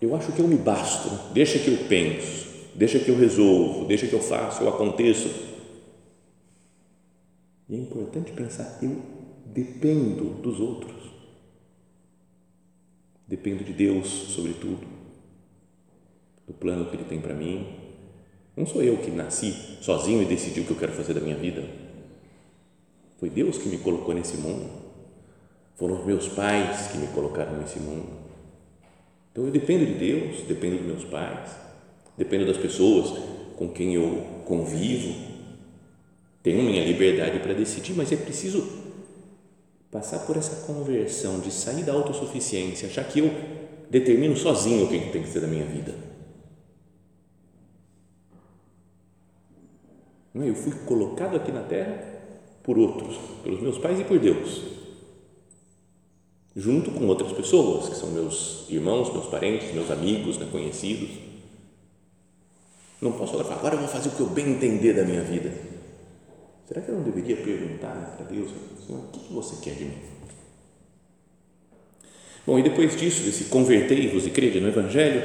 Eu 0.00 0.14
acho 0.14 0.32
que 0.32 0.40
eu 0.40 0.48
me 0.48 0.56
basto, 0.56 1.32
deixa 1.32 1.58
que 1.58 1.68
eu 1.68 1.88
penso, 1.88 2.46
deixa 2.74 2.98
que 2.98 3.08
eu 3.08 3.16
resolvo, 3.16 3.86
deixa 3.86 4.06
que 4.06 4.12
eu 4.12 4.20
faço, 4.20 4.62
eu 4.62 4.68
aconteço. 4.68 5.28
E 7.68 7.74
é 7.74 7.78
importante 7.78 8.32
pensar: 8.32 8.78
eu 8.82 9.00
dependo 9.46 10.30
dos 10.42 10.60
outros, 10.60 11.10
dependo 13.26 13.64
de 13.64 13.72
Deus, 13.72 14.08
sobretudo, 14.08 14.86
do 16.46 16.52
plano 16.52 16.86
que 16.86 16.96
Ele 16.96 17.04
tem 17.04 17.20
para 17.20 17.34
mim. 17.34 17.66
Não 18.56 18.66
sou 18.66 18.82
eu 18.82 18.98
que 18.98 19.10
nasci 19.10 19.52
sozinho 19.80 20.22
e 20.22 20.26
decidi 20.26 20.60
o 20.60 20.64
que 20.64 20.70
eu 20.70 20.78
quero 20.78 20.92
fazer 20.92 21.14
da 21.14 21.20
minha 21.20 21.36
vida 21.36 21.84
foi 23.24 23.30
Deus 23.30 23.56
que 23.56 23.70
me 23.70 23.78
colocou 23.78 24.14
nesse 24.14 24.36
mundo. 24.36 24.68
Foram 25.76 26.04
meus 26.04 26.28
pais 26.28 26.88
que 26.88 26.98
me 26.98 27.06
colocaram 27.06 27.58
nesse 27.58 27.78
mundo. 27.78 28.23
Então 29.34 29.46
eu 29.46 29.50
dependo 29.50 29.84
de 29.84 29.94
Deus, 29.94 30.42
dependo 30.46 30.76
dos 30.76 30.86
meus 30.86 31.04
pais, 31.06 31.50
dependo 32.16 32.46
das 32.46 32.56
pessoas 32.56 33.18
com 33.56 33.68
quem 33.68 33.92
eu 33.92 34.24
convivo. 34.44 35.12
Tenho 36.40 36.62
minha 36.62 36.84
liberdade 36.84 37.40
para 37.40 37.52
decidir, 37.52 37.94
mas 37.96 38.12
é 38.12 38.16
preciso 38.16 38.64
passar 39.90 40.20
por 40.20 40.36
essa 40.36 40.64
conversão 40.64 41.40
de 41.40 41.50
sair 41.50 41.82
da 41.82 41.92
autossuficiência, 41.92 42.86
achar 42.86 43.02
que 43.08 43.18
eu 43.18 43.30
determino 43.90 44.36
sozinho 44.36 44.84
o 44.84 44.88
que 44.88 45.10
tem 45.10 45.22
que 45.24 45.28
ser 45.28 45.40
da 45.40 45.48
minha 45.48 45.64
vida. 45.64 45.92
É? 50.36 50.48
Eu 50.48 50.54
fui 50.54 50.72
colocado 50.86 51.36
aqui 51.36 51.50
na 51.50 51.62
terra 51.62 52.04
por 52.62 52.78
outros, 52.78 53.18
pelos 53.42 53.60
meus 53.60 53.78
pais 53.78 53.98
e 53.98 54.04
por 54.04 54.20
Deus, 54.20 54.62
junto 56.56 56.90
com 56.92 57.06
outras 57.06 57.32
pessoas, 57.32 57.88
que 57.88 57.96
são 57.96 58.10
meus 58.10 58.66
irmãos, 58.68 59.12
meus 59.12 59.26
parentes, 59.26 59.74
meus 59.74 59.90
amigos, 59.90 60.38
né, 60.38 60.46
conhecidos. 60.50 61.10
Não 63.00 63.12
posso 63.12 63.36
falar, 63.36 63.56
agora 63.56 63.74
eu 63.74 63.80
vou 63.80 63.88
fazer 63.88 64.08
o 64.08 64.12
que 64.12 64.20
eu 64.20 64.28
bem 64.28 64.50
entender 64.50 64.94
da 64.94 65.04
minha 65.04 65.22
vida. 65.22 65.52
Será 66.66 66.80
que 66.80 66.88
eu 66.90 66.94
não 66.94 67.02
deveria 67.02 67.36
perguntar 67.36 68.14
para 68.16 68.26
Deus, 68.26 68.50
Senhor, 68.86 69.00
o 69.00 69.08
que 69.08 69.32
você 69.32 69.56
quer 69.62 69.74
de 69.74 69.84
mim? 69.84 69.98
Bom, 72.46 72.58
e 72.58 72.62
depois 72.62 72.96
disso, 72.96 73.22
desse 73.22 73.44
convertei-vos 73.44 74.26
e 74.26 74.30
crede 74.30 74.60
no 74.60 74.68
Evangelho, 74.68 75.22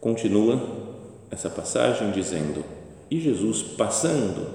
continua 0.00 0.60
essa 1.30 1.48
passagem 1.48 2.10
dizendo: 2.10 2.64
E 3.10 3.20
Jesus, 3.20 3.62
passando 3.62 4.46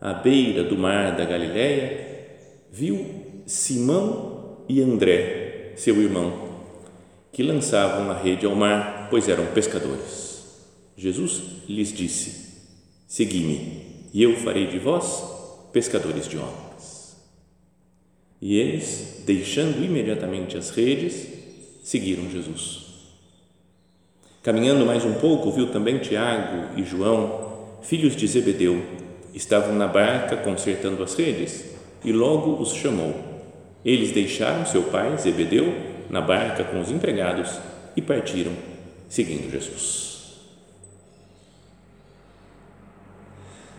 à 0.00 0.12
beira 0.12 0.64
do 0.64 0.76
mar 0.76 1.16
da 1.16 1.24
Galileia, 1.24 2.36
viu 2.70 3.42
Simão 3.46 4.33
e 4.68 4.80
André, 4.80 5.72
seu 5.76 6.00
irmão, 6.00 6.50
que 7.32 7.42
lançavam 7.42 8.10
a 8.10 8.14
rede 8.14 8.46
ao 8.46 8.54
mar, 8.54 9.08
pois 9.10 9.28
eram 9.28 9.46
pescadores. 9.46 10.44
Jesus 10.96 11.42
lhes 11.68 11.92
disse: 11.92 12.54
Segui-me, 13.06 14.08
e 14.12 14.22
eu 14.22 14.36
farei 14.36 14.66
de 14.66 14.78
vós 14.78 15.22
pescadores 15.72 16.28
de 16.28 16.38
homens. 16.38 17.16
E 18.40 18.56
eles, 18.58 19.22
deixando 19.26 19.84
imediatamente 19.84 20.56
as 20.56 20.70
redes, 20.70 21.26
seguiram 21.82 22.30
Jesus. 22.30 22.84
Caminhando 24.42 24.86
mais 24.86 25.04
um 25.04 25.14
pouco, 25.14 25.50
viu 25.50 25.70
também 25.70 25.98
Tiago 25.98 26.78
e 26.78 26.84
João, 26.84 27.78
filhos 27.82 28.14
de 28.14 28.26
Zebedeu, 28.26 28.80
estavam 29.32 29.74
na 29.74 29.88
barca 29.88 30.36
consertando 30.36 31.02
as 31.02 31.14
redes 31.14 31.64
e 32.04 32.12
logo 32.12 32.60
os 32.62 32.72
chamou. 32.74 33.33
Eles 33.84 34.12
deixaram 34.12 34.64
seu 34.64 34.84
pai, 34.84 35.16
Zebedeu, 35.18 35.74
na 36.08 36.20
barca 36.20 36.64
com 36.64 36.80
os 36.80 36.90
empregados 36.90 37.58
e 37.96 38.00
partiram, 38.00 38.52
seguindo 39.08 39.50
Jesus. 39.50 40.04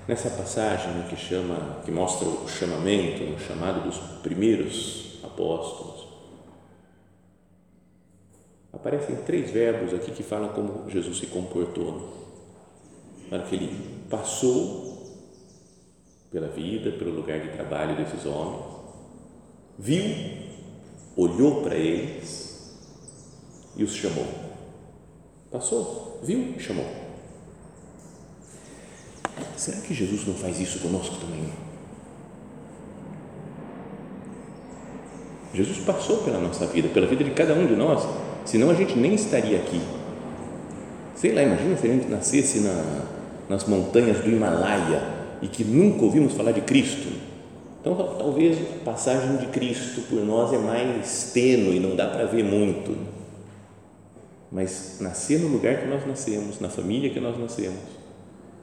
Nessa 0.08 0.30
passagem 0.30 1.02
que 1.10 1.16
chama, 1.16 1.82
que 1.84 1.92
mostra 1.92 2.28
o 2.28 2.48
chamamento, 2.48 3.24
o 3.24 3.40
chamado 3.40 3.82
dos 3.82 3.98
primeiros 4.22 5.20
apóstolos, 5.24 6.08
aparecem 8.72 9.16
três 9.26 9.50
verbos 9.50 9.96
aqui 9.96 10.12
que 10.12 10.22
falam 10.22 10.50
como 10.50 10.88
Jesus 10.92 11.18
se 11.18 11.26
comportou. 11.26 12.14
Para 13.32 13.42
que 13.42 13.56
ele 13.56 14.06
passou 14.08 15.18
pela 16.32 16.50
vida, 16.50 16.92
pelo 16.92 17.10
lugar 17.10 17.40
de 17.40 17.50
trabalho 17.50 17.96
desses 17.96 18.28
homens, 18.28 18.75
viu, 19.78 20.04
olhou 21.16 21.62
para 21.62 21.76
eles 21.76 22.76
e 23.76 23.84
os 23.84 23.94
chamou. 23.94 24.28
Passou, 25.52 26.20
viu 26.24 26.60
chamou. 26.60 26.86
Será 29.58 29.78
que 29.82 29.94
Jesus 29.94 30.26
não 30.26 30.34
faz 30.34 30.60
isso 30.60 30.80
conosco 30.80 31.16
também? 31.18 31.50
Jesus 35.54 35.80
passou 35.80 36.18
pela 36.18 36.40
nossa 36.40 36.66
vida, 36.68 36.90
pela 36.90 37.08
vida 37.08 37.24
de 37.24 37.32
cada 37.32 37.54
um 37.54 37.66
de 37.66 37.76
nós, 37.76 38.06
senão 38.44 38.70
a 38.70 38.74
gente 38.74 38.98
nem 38.98 39.16
estaria 39.16 39.58
aqui. 39.58 39.82
Sei 41.16 41.34
lá, 41.34 41.42
imagina 41.42 41.78
se 41.78 41.88
a 41.88 41.90
gente 41.90 42.08
nascesse 42.08 42.60
na, 42.60 43.06
nas 43.48 43.66
montanhas 43.66 44.20
do 44.20 44.30
Himalaia 44.30 45.02
e 45.42 45.48
que 45.48 45.64
nunca 45.64 46.04
ouvimos 46.04 46.34
falar 46.34 46.52
de 46.52 46.62
Cristo. 46.62 47.08
Então, 47.86 48.16
talvez 48.18 48.58
a 48.60 48.84
passagem 48.84 49.38
de 49.38 49.46
Cristo 49.46 50.02
por 50.10 50.20
nós 50.26 50.52
é 50.52 50.58
mais 50.58 51.32
tênue, 51.32 51.80
não 51.80 51.96
dá 51.96 52.08
para 52.08 52.26
ver 52.26 52.44
muito. 52.44 52.98
Mas 54.52 54.98
nascer 55.00 55.40
no 55.40 55.50
lugar 55.50 55.82
que 55.82 55.86
nós 55.86 56.04
nascemos, 56.08 56.60
na 56.60 56.68
família 56.68 57.12
que 57.12 57.20
nós 57.20 57.38
nascemos, 57.38 57.80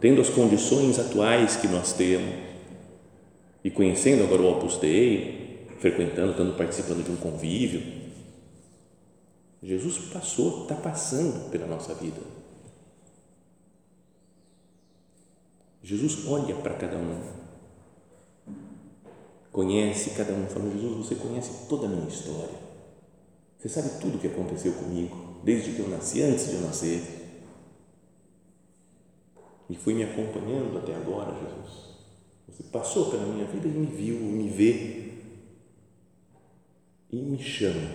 tendo 0.00 0.20
as 0.20 0.28
condições 0.28 0.98
atuais 0.98 1.54
que 1.54 1.68
nós 1.68 1.92
temos 1.92 2.34
e 3.62 3.70
conhecendo 3.70 4.24
agora 4.24 4.42
o 4.42 4.50
Opus 4.50 4.78
Dei, 4.78 5.68
frequentando, 5.78 6.32
estando 6.32 6.56
participando 6.56 7.04
de 7.04 7.12
um 7.12 7.16
convívio, 7.16 7.80
Jesus 9.62 9.98
passou, 10.12 10.62
está 10.62 10.74
passando 10.74 11.48
pela 11.48 11.68
nossa 11.68 11.94
vida. 11.94 12.20
Jesus 15.80 16.26
olha 16.26 16.56
para 16.56 16.74
cada 16.74 16.96
um, 16.96 17.41
conhece 19.52 20.10
cada 20.10 20.32
um, 20.32 20.46
fala: 20.46 20.70
Jesus, 20.70 21.06
você 21.06 21.14
conhece 21.14 21.68
toda 21.68 21.86
a 21.86 21.88
minha 21.88 22.08
história, 22.08 22.58
você 23.58 23.68
sabe 23.68 24.00
tudo 24.00 24.16
o 24.16 24.18
que 24.18 24.26
aconteceu 24.26 24.72
comigo, 24.72 25.40
desde 25.44 25.72
que 25.72 25.80
eu 25.80 25.88
nasci, 25.88 26.22
antes 26.22 26.48
de 26.48 26.54
eu 26.54 26.62
nascer 26.62 27.22
e 29.72 29.76
foi 29.76 29.94
me 29.94 30.04
acompanhando 30.04 30.76
até 30.76 30.94
agora, 30.94 31.32
Jesus. 31.32 31.92
Você 32.46 32.62
passou 32.64 33.10
pela 33.10 33.24
minha 33.24 33.46
vida 33.46 33.66
e 33.66 33.70
me 33.70 33.86
viu, 33.86 34.16
me 34.18 34.48
vê 34.48 35.12
e 37.10 37.16
me 37.16 37.42
chama. 37.42 37.90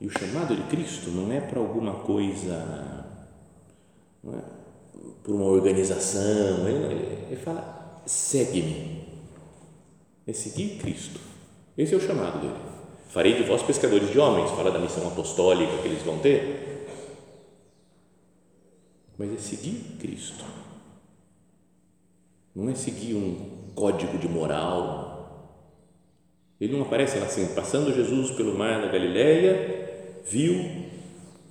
E 0.00 0.06
o 0.08 0.10
chamado 0.10 0.56
de 0.56 0.64
Cristo 0.64 1.10
não 1.12 1.30
é 1.30 1.40
para 1.40 1.60
alguma 1.60 2.00
coisa, 2.00 3.06
não 4.20 4.34
é 4.36 4.42
por 5.22 5.36
uma 5.36 5.44
organização, 5.44 6.68
ele, 6.68 7.26
ele 7.30 7.36
fala, 7.36 7.81
segue-me. 8.06 9.02
É 10.26 10.32
seguir 10.32 10.78
Cristo. 10.78 11.20
Esse 11.76 11.94
é 11.94 11.96
o 11.96 12.00
chamado 12.00 12.40
dele. 12.40 12.54
Farei 13.10 13.34
de 13.34 13.42
vós 13.42 13.62
pescadores 13.62 14.10
de 14.10 14.18
homens, 14.18 14.50
fala 14.50 14.70
da 14.70 14.78
missão 14.78 15.06
apostólica 15.06 15.78
que 15.78 15.88
eles 15.88 16.02
vão 16.02 16.18
ter 16.18 16.72
mas 19.22 19.32
é 19.32 19.36
seguir 19.36 19.98
Cristo. 20.00 20.44
Não 22.54 22.68
é 22.68 22.74
seguir 22.74 23.14
um 23.14 23.70
código 23.72 24.18
de 24.18 24.28
moral. 24.28 25.68
Ele 26.60 26.72
não 26.72 26.82
aparece 26.82 27.18
lá 27.18 27.26
assim, 27.26 27.46
passando 27.54 27.94
Jesus 27.94 28.32
pelo 28.32 28.58
mar 28.58 28.80
da 28.80 28.88
Galileia, 28.88 30.20
viu 30.28 30.86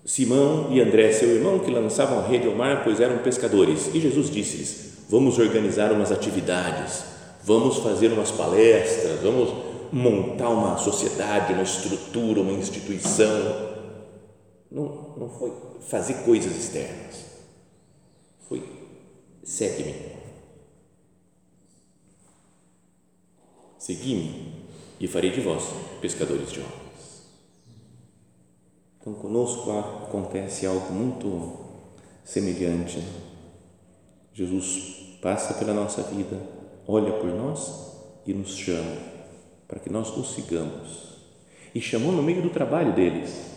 Simão 0.05 0.71
e 0.71 0.81
André, 0.81 1.13
seu 1.13 1.29
irmão, 1.29 1.59
que 1.59 1.71
lançavam 1.71 2.19
a 2.19 2.27
rede 2.27 2.45
ao 2.45 2.55
mar, 2.55 2.83
pois 2.83 2.99
eram 2.99 3.19
pescadores. 3.19 3.93
E 3.93 4.01
Jesus 4.01 4.29
disse-lhes: 4.29 4.90
Vamos 5.11 5.37
organizar 5.37 5.91
umas 5.91 6.11
atividades, 6.11 7.03
vamos 7.43 7.77
fazer 7.79 8.13
umas 8.13 8.31
palestras, 8.31 9.19
vamos 9.19 9.49
montar 9.91 10.47
uma 10.49 10.77
sociedade, 10.77 11.51
uma 11.51 11.63
estrutura, 11.63 12.39
uma 12.39 12.53
instituição. 12.53 13.69
Não, 14.71 15.13
não 15.17 15.29
foi 15.29 15.51
fazer 15.81 16.23
coisas 16.23 16.55
externas 16.55 17.31
foi: 18.51 18.63
segue-me. 19.45 20.11
Segui-me 23.77 24.65
e 24.99 25.07
farei 25.07 25.31
de 25.31 25.39
vós 25.39 25.63
pescadores 26.01 26.51
de 26.51 26.59
homens. 26.59 27.31
Então, 28.99 29.13
conosco 29.13 29.71
acontece 29.71 30.65
algo 30.65 30.93
muito 30.93 31.59
semelhante. 32.23 33.01
Jesus 34.33 35.00
passa 35.21 35.53
pela 35.53 35.73
nossa 35.73 36.01
vida, 36.01 36.37
olha 36.87 37.13
por 37.13 37.29
nós 37.29 37.91
e 38.25 38.33
nos 38.33 38.57
chama 38.57 38.97
para 39.67 39.79
que 39.79 39.89
nós 39.89 40.15
o 40.17 40.23
sigamos. 40.25 41.11
E 41.73 41.79
chamou 41.79 42.11
no 42.11 42.21
meio 42.21 42.41
do 42.41 42.49
trabalho 42.49 42.93
deles. 42.93 43.49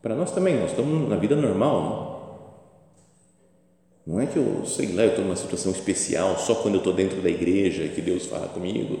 Para 0.00 0.14
nós 0.14 0.30
também, 0.30 0.60
nós 0.60 0.70
estamos 0.70 1.08
na 1.08 1.16
vida 1.16 1.34
normal, 1.34 1.82
não? 1.82 2.14
Não 4.06 4.20
é 4.20 4.26
que 4.26 4.36
eu, 4.36 4.64
sei 4.66 4.92
lá, 4.92 5.02
eu 5.02 5.08
estou 5.08 5.24
numa 5.24 5.34
situação 5.34 5.72
especial 5.72 6.38
só 6.38 6.54
quando 6.56 6.74
eu 6.74 6.78
estou 6.78 6.92
dentro 6.92 7.20
da 7.22 7.30
igreja 7.30 7.88
que 7.88 8.02
Deus 8.02 8.26
fala 8.26 8.46
comigo, 8.48 9.00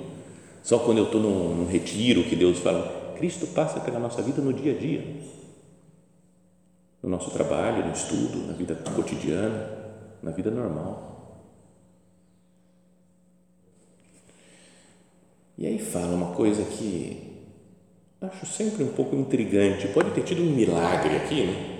só 0.62 0.78
quando 0.78 0.98
eu 0.98 1.04
estou 1.04 1.20
num, 1.20 1.54
num 1.54 1.66
retiro 1.66 2.24
que 2.24 2.34
Deus 2.34 2.58
fala. 2.58 3.14
Cristo 3.16 3.46
passa 3.48 3.78
pela 3.80 4.00
nossa 4.00 4.20
vida 4.22 4.42
no 4.42 4.52
dia 4.52 4.74
a 4.74 4.76
dia, 4.76 5.04
no 7.02 7.10
nosso 7.10 7.30
trabalho, 7.30 7.84
no 7.84 7.92
estudo, 7.92 8.46
na 8.46 8.54
vida 8.54 8.74
cotidiana, 8.74 9.70
na 10.22 10.32
vida 10.32 10.50
normal. 10.50 11.13
E 15.56 15.66
aí 15.66 15.78
fala 15.78 16.14
uma 16.14 16.34
coisa 16.34 16.64
que 16.64 17.34
acho 18.20 18.46
sempre 18.46 18.82
um 18.82 18.88
pouco 18.88 19.14
intrigante. 19.14 19.88
Pode 19.88 20.10
ter 20.10 20.22
tido 20.22 20.42
um 20.42 20.50
milagre 20.50 21.16
aqui, 21.16 21.44
né? 21.44 21.74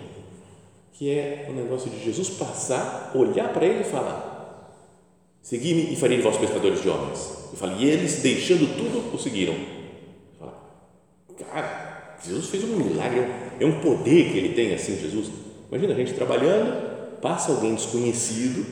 que 0.92 1.10
é 1.10 1.46
o 1.50 1.52
negócio 1.52 1.90
de 1.90 2.04
Jesus 2.04 2.30
passar, 2.30 3.10
olhar 3.14 3.52
para 3.52 3.66
ele 3.66 3.80
e 3.80 3.84
falar: 3.84 4.70
Segui-me 5.42 5.92
e 5.92 5.96
farei 5.96 6.18
de 6.18 6.22
vós 6.22 6.36
pescadores 6.36 6.80
de 6.80 6.88
homens. 6.88 7.50
Eu 7.52 7.58
falei, 7.58 7.76
e 7.78 7.90
eles, 7.90 8.22
deixando 8.22 8.76
tudo, 8.76 9.14
o 9.14 9.18
seguiram. 9.18 9.54
Fala, 10.38 10.54
cara, 11.36 12.16
Jesus 12.24 12.48
fez 12.48 12.64
um 12.64 12.76
milagre, 12.76 13.26
é 13.58 13.66
um 13.66 13.80
poder 13.80 14.32
que 14.32 14.38
ele 14.38 14.54
tem 14.54 14.72
assim, 14.72 14.96
Jesus. 14.98 15.30
Imagina 15.68 15.94
a 15.94 15.96
gente 15.96 16.14
trabalhando, 16.14 17.20
passa 17.20 17.50
alguém 17.50 17.74
desconhecido 17.74 18.64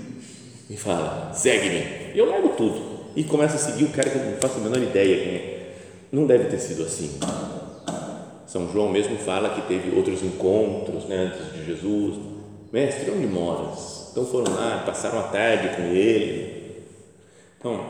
e 0.71 0.77
fala: 0.77 1.33
segue-me. 1.35 2.15
E 2.15 2.19
eu 2.19 2.27
largo 2.27 2.51
tudo 2.51 2.91
e 3.14 3.25
começo 3.25 3.57
a 3.57 3.59
seguir 3.59 3.85
o 3.85 3.90
cara 3.90 4.11
que 4.11 4.16
eu 4.16 4.25
não 4.25 4.37
faço 4.38 4.59
a 4.59 4.61
menor 4.61 4.79
ideia 4.79 5.25
quem 5.25 5.35
é. 5.35 5.77
Não 6.11 6.27
deve 6.27 6.44
ter 6.44 6.59
sido 6.59 6.83
assim 6.83 7.18
são 8.53 8.70
João 8.70 8.90
mesmo 8.90 9.16
fala 9.16 9.55
que 9.55 9.66
teve 9.66 9.96
outros 9.96 10.22
encontros 10.22 11.07
né, 11.07 11.33
antes 11.33 11.55
de 11.55 11.64
Jesus. 11.64 12.20
Mestre, 12.70 13.11
onde 13.11 13.27
moras? 13.27 14.11
Então 14.11 14.27
foram 14.27 14.53
lá, 14.53 14.83
passaram 14.85 15.20
a 15.20 15.22
tarde 15.22 15.75
com 15.75 15.85
ele. 15.85 16.85
Então, 17.59 17.83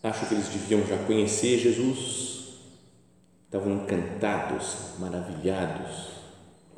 acho 0.00 0.26
que 0.26 0.34
eles 0.34 0.46
deviam 0.46 0.86
já 0.86 0.96
conhecer 0.98 1.58
Jesus, 1.58 2.60
estavam 3.46 3.72
encantados, 3.82 4.76
maravilhados 5.00 6.10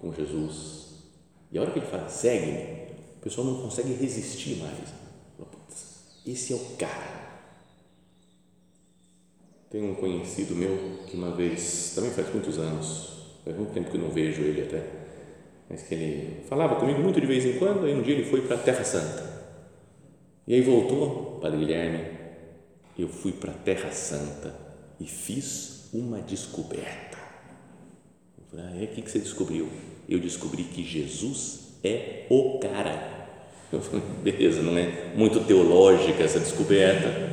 com 0.00 0.10
Jesus. 0.10 0.86
E 1.50 1.58
a 1.58 1.60
hora 1.60 1.70
que 1.70 1.80
ele 1.80 1.86
fala, 1.86 2.08
segue-me, 2.08 2.94
o 3.18 3.20
pessoal 3.20 3.46
não 3.46 3.60
consegue 3.60 3.92
resistir 3.92 4.56
mais. 4.56 5.02
Esse 6.26 6.52
é 6.52 6.56
o 6.56 6.76
cara 6.76 7.22
tem 9.72 9.82
um 9.82 9.94
conhecido 9.94 10.54
meu 10.54 10.98
que 11.06 11.16
uma 11.16 11.30
vez, 11.30 11.92
também 11.94 12.10
faz 12.10 12.30
muitos 12.30 12.58
anos, 12.58 13.08
faz 13.42 13.56
muito 13.56 13.72
tempo 13.72 13.90
que 13.90 13.96
não 13.96 14.10
vejo 14.10 14.42
ele 14.42 14.60
até, 14.60 14.84
mas 15.70 15.82
que 15.82 15.94
ele 15.94 16.42
falava 16.46 16.76
comigo 16.76 17.00
muito 17.00 17.18
de 17.18 17.26
vez 17.26 17.46
em 17.46 17.58
quando. 17.58 17.86
Aí 17.86 17.94
um 17.94 18.02
dia 18.02 18.14
ele 18.14 18.26
foi 18.26 18.42
para 18.42 18.56
a 18.56 18.58
Terra 18.58 18.84
Santa. 18.84 19.32
E 20.46 20.52
aí 20.52 20.60
voltou, 20.60 21.38
Padre 21.40 21.60
Guilherme. 21.60 22.04
Eu 22.98 23.08
fui 23.08 23.32
para 23.32 23.52
a 23.52 23.54
Terra 23.54 23.90
Santa 23.92 24.54
e 25.00 25.06
fiz 25.06 25.88
uma 25.94 26.20
descoberta. 26.20 27.16
Eu 28.38 28.44
falei, 28.50 28.66
ah, 28.66 28.82
é? 28.82 28.84
O 28.84 28.88
que 28.88 29.10
você 29.10 29.20
descobriu? 29.20 29.70
Eu 30.06 30.18
descobri 30.18 30.64
que 30.64 30.84
Jesus 30.84 31.78
é 31.82 32.26
o 32.28 32.58
cara. 32.58 33.11
Eu 33.72 33.80
falei, 33.80 34.02
beleza, 34.22 34.60
não 34.60 34.76
é 34.76 35.12
muito 35.16 35.40
teológica 35.40 36.22
essa 36.22 36.38
descoberta, 36.38 37.32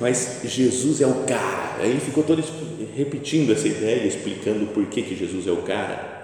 mas 0.00 0.40
Jesus 0.44 1.02
é 1.02 1.06
o 1.06 1.24
cara. 1.24 1.76
Aí 1.78 1.90
ele 1.90 2.00
ficou 2.00 2.24
todo 2.24 2.42
repetindo 2.94 3.52
essa 3.52 3.68
ideia, 3.68 4.06
explicando 4.06 4.66
por 4.68 4.86
que, 4.86 5.02
que 5.02 5.14
Jesus 5.14 5.46
é 5.46 5.52
o 5.52 5.60
cara. 5.62 6.16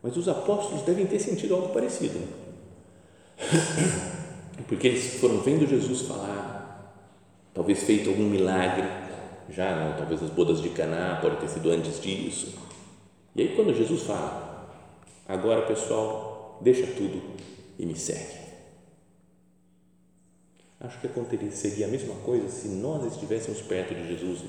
Mas 0.00 0.16
os 0.16 0.28
apóstolos 0.28 0.82
devem 0.82 1.04
ter 1.04 1.18
sentido 1.18 1.54
algo 1.56 1.70
parecido. 1.70 2.16
Porque 4.68 4.86
eles 4.86 5.14
foram 5.14 5.40
vendo 5.40 5.66
Jesus 5.66 6.02
falar, 6.02 6.94
talvez 7.52 7.82
feito 7.82 8.10
algum 8.10 8.24
milagre, 8.24 8.86
já 9.50 9.74
não, 9.74 9.96
talvez 9.96 10.22
as 10.22 10.30
bodas 10.30 10.60
de 10.60 10.68
Caná, 10.68 11.18
pode 11.20 11.36
ter 11.38 11.48
sido 11.48 11.70
antes 11.70 12.00
disso. 12.00 12.54
E 13.34 13.42
aí 13.42 13.48
quando 13.56 13.74
Jesus 13.74 14.02
fala, 14.02 14.68
agora 15.26 15.62
pessoal, 15.62 16.60
deixa 16.62 16.86
tudo 16.86 17.20
e 17.78 17.86
me 17.86 17.96
segue. 17.96 18.48
Acho 20.80 21.00
que 21.00 21.06
aconteceria 21.06 21.86
a 21.86 21.88
mesma 21.88 22.14
coisa 22.16 22.48
se 22.48 22.68
nós 22.68 23.12
estivéssemos 23.12 23.60
perto 23.62 23.94
de 23.94 24.08
Jesus. 24.08 24.40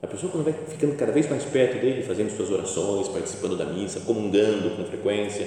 A 0.00 0.06
pessoa 0.06 0.30
quando 0.30 0.44
vai 0.44 0.52
ficando 0.52 0.96
cada 0.96 1.12
vez 1.12 1.28
mais 1.28 1.44
perto 1.44 1.80
dele, 1.80 2.02
fazendo 2.02 2.30
suas 2.30 2.50
orações, 2.50 3.08
participando 3.08 3.56
da 3.56 3.66
missa, 3.66 4.00
comungando 4.00 4.76
com 4.76 4.84
frequência, 4.84 5.46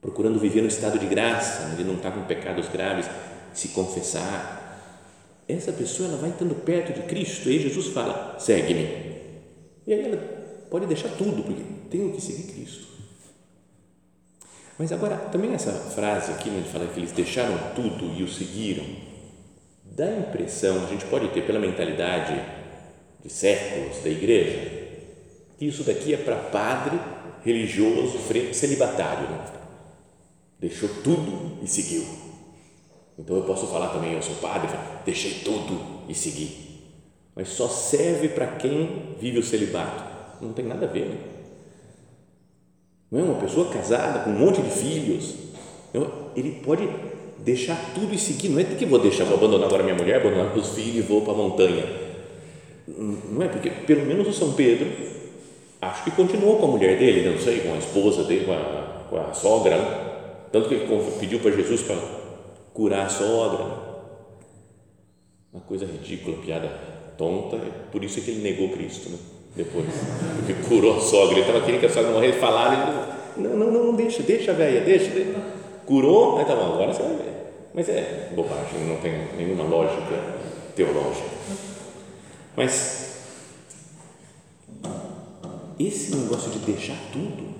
procurando 0.00 0.38
viver 0.38 0.62
no 0.62 0.68
estado 0.68 0.98
de 0.98 1.06
graça, 1.06 1.72
ele 1.74 1.84
não 1.84 1.94
está 1.94 2.10
com 2.10 2.24
pecados 2.24 2.68
graves, 2.68 3.06
se 3.54 3.68
confessar. 3.68 4.58
Essa 5.46 5.72
pessoa 5.72 6.08
ela 6.08 6.18
vai 6.18 6.30
estando 6.30 6.54
perto 6.54 6.92
de 6.92 7.06
Cristo 7.06 7.48
e 7.48 7.52
aí 7.52 7.62
Jesus 7.62 7.88
fala: 7.88 8.36
segue-me. 8.38 8.82
E 9.86 9.94
aí 9.94 10.04
ela 10.04 10.16
pode 10.68 10.86
deixar 10.86 11.08
tudo, 11.10 11.42
porque 11.42 11.62
tenho 11.88 12.12
que 12.12 12.20
seguir 12.20 12.52
Cristo. 12.52 12.89
Mas 14.80 14.92
agora, 14.92 15.14
também 15.30 15.52
essa 15.52 15.72
frase 15.72 16.32
aqui, 16.32 16.48
onde 16.48 16.70
fala 16.70 16.86
que 16.86 16.98
eles 16.98 17.12
deixaram 17.12 17.54
tudo 17.74 18.18
e 18.18 18.22
o 18.22 18.28
seguiram, 18.28 18.82
dá 19.84 20.06
a 20.06 20.20
impressão, 20.20 20.82
a 20.82 20.86
gente 20.86 21.04
pode 21.04 21.28
ter 21.28 21.42
pela 21.42 21.58
mentalidade 21.58 22.42
de 23.22 23.30
séculos 23.30 24.02
da 24.02 24.08
igreja, 24.08 24.58
que 25.58 25.66
isso 25.66 25.84
daqui 25.84 26.14
é 26.14 26.16
para 26.16 26.34
padre 26.34 26.98
religioso 27.44 28.20
celibatário. 28.54 29.28
Né? 29.28 29.44
Deixou 30.58 30.88
tudo 31.04 31.58
e 31.62 31.66
seguiu. 31.66 32.06
Então 33.18 33.36
eu 33.36 33.42
posso 33.42 33.66
falar 33.66 33.88
também, 33.90 34.14
eu 34.14 34.22
sou 34.22 34.36
padre, 34.36 34.70
deixei 35.04 35.40
tudo 35.44 35.78
e 36.08 36.14
segui. 36.14 36.80
Mas 37.36 37.50
só 37.50 37.68
serve 37.68 38.30
para 38.30 38.46
quem 38.56 39.14
vive 39.20 39.40
o 39.40 39.44
celibato. 39.44 40.40
Não 40.40 40.54
tem 40.54 40.64
nada 40.64 40.86
a 40.86 40.88
ver. 40.88 41.04
Né? 41.04 41.39
Não 43.10 43.20
é 43.20 43.22
uma 43.24 43.40
pessoa 43.40 43.68
casada 43.68 44.20
com 44.20 44.30
um 44.30 44.38
monte 44.38 44.62
de 44.62 44.70
filhos. 44.70 45.34
Ele 46.36 46.60
pode 46.64 46.88
deixar 47.38 47.76
tudo 47.94 48.14
e 48.14 48.18
seguir. 48.18 48.48
Não 48.48 48.60
é 48.60 48.64
porque 48.64 48.86
vou 48.86 48.98
deixar, 48.98 49.24
vou 49.24 49.36
abandonar 49.36 49.66
agora 49.66 49.82
minha 49.82 49.96
mulher, 49.96 50.16
abandonar 50.16 50.52
meus 50.52 50.68
filhos 50.70 50.96
e 50.96 51.00
vou 51.00 51.22
para 51.22 51.32
a 51.32 51.36
montanha. 51.36 51.84
Não 52.86 53.42
é 53.42 53.48
porque, 53.48 53.70
pelo 53.70 54.06
menos 54.06 54.28
o 54.28 54.32
São 54.32 54.52
Pedro, 54.52 54.88
acho 55.80 56.04
que 56.04 56.10
continuou 56.12 56.58
com 56.58 56.66
a 56.66 56.68
mulher 56.68 56.98
dele, 56.98 57.28
não 57.28 57.38
sei, 57.38 57.60
com 57.60 57.74
a 57.74 57.78
esposa 57.78 58.24
dele, 58.24 58.44
com 58.44 58.52
a, 58.52 59.06
com 59.08 59.16
a 59.16 59.32
sogra. 59.32 59.76
Né? 59.76 60.10
Tanto 60.52 60.68
que 60.68 60.74
ele 60.74 61.12
pediu 61.18 61.40
para 61.40 61.50
Jesus 61.50 61.82
para 61.82 61.96
curar 62.72 63.06
a 63.06 63.08
sogra. 63.08 63.64
Né? 63.64 63.76
Uma 65.52 65.62
coisa 65.62 65.84
ridícula, 65.84 66.36
piada 66.36 66.68
tonta, 67.18 67.58
por 67.90 68.04
isso 68.04 68.20
é 68.20 68.22
que 68.22 68.30
ele 68.30 68.42
negou 68.42 68.70
Cristo. 68.70 69.10
Né? 69.10 69.18
Depois, 69.54 69.86
porque 70.36 70.54
curou 70.68 70.96
a 70.96 71.00
sogra, 71.00 71.32
ele 71.32 71.40
estava 71.40 71.60
querendo 71.60 71.80
que 71.80 71.86
a 71.86 71.90
sogra 71.90 72.12
morresse, 72.12 72.38
falaram, 72.38 72.72
ele, 73.36 73.48
não, 73.48 73.56
não, 73.56 73.70
não, 73.70 73.84
não, 73.86 73.94
deixa, 73.94 74.22
deixa 74.22 74.52
a 74.52 74.54
velha, 74.54 74.80
deixa, 74.82 75.10
deixa. 75.10 75.40
curou, 75.84 76.38
aí 76.38 76.44
tá 76.44 76.54
bom, 76.54 76.74
agora 76.74 76.92
você 76.92 77.02
vai 77.02 77.16
ver, 77.16 77.32
mas 77.74 77.88
é 77.88 78.30
bobagem, 78.34 78.80
não 78.86 78.96
tem 78.96 79.12
nenhuma 79.36 79.64
lógica 79.64 80.36
teológica, 80.76 81.28
mas 82.56 83.10
esse 85.78 86.14
negócio 86.14 86.50
de 86.52 86.58
deixar 86.60 86.96
tudo 87.12 87.50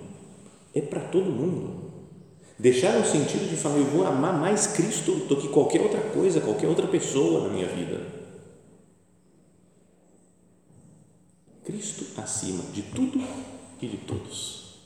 é 0.75 0.81
para 0.81 1.01
todo 1.01 1.25
mundo, 1.25 1.91
deixar 2.57 2.93
no 2.93 3.05
sentido 3.05 3.49
de 3.49 3.57
falar, 3.57 3.79
eu 3.79 3.85
vou 3.85 4.07
amar 4.07 4.39
mais 4.39 4.69
Cristo 4.69 5.13
do 5.13 5.37
que 5.37 5.49
qualquer 5.49 5.81
outra 5.81 6.01
coisa, 6.01 6.41
qualquer 6.41 6.69
outra 6.69 6.87
pessoa 6.87 7.49
na 7.49 7.49
minha 7.49 7.67
vida, 7.67 8.20
Cristo 11.71 12.21
acima 12.21 12.65
de 12.73 12.83
tudo 12.83 13.21
e 13.81 13.87
de 13.87 13.97
todos. 13.99 14.81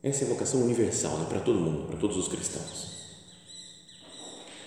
Essa 0.00 0.24
é 0.24 0.26
a 0.26 0.30
vocação 0.30 0.62
universal 0.62 1.18
né, 1.18 1.26
para 1.28 1.40
todo 1.40 1.58
mundo, 1.58 1.88
para 1.88 1.96
todos 1.96 2.16
os 2.16 2.28
cristãos. 2.28 2.94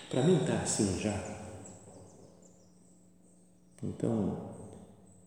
Para 0.09 0.23
mim 0.23 0.41
está 0.41 0.53
assim 0.55 0.99
já. 0.99 1.37
Então, 3.81 4.55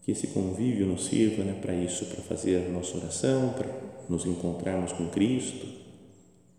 que 0.03 0.11
esse 0.11 0.29
convívio 0.29 0.87
nos 0.87 1.07
sirva 1.07 1.45
né, 1.45 1.59
para 1.61 1.75
isso, 1.75 2.05
para 2.07 2.23
fazer 2.23 2.67
a 2.67 2.69
nossa 2.69 2.99
oração, 2.99 3.55
para 3.55 3.71
nos 4.09 4.27
encontrarmos 4.27 4.93
com 4.93 5.09
Cristo, 5.09 5.67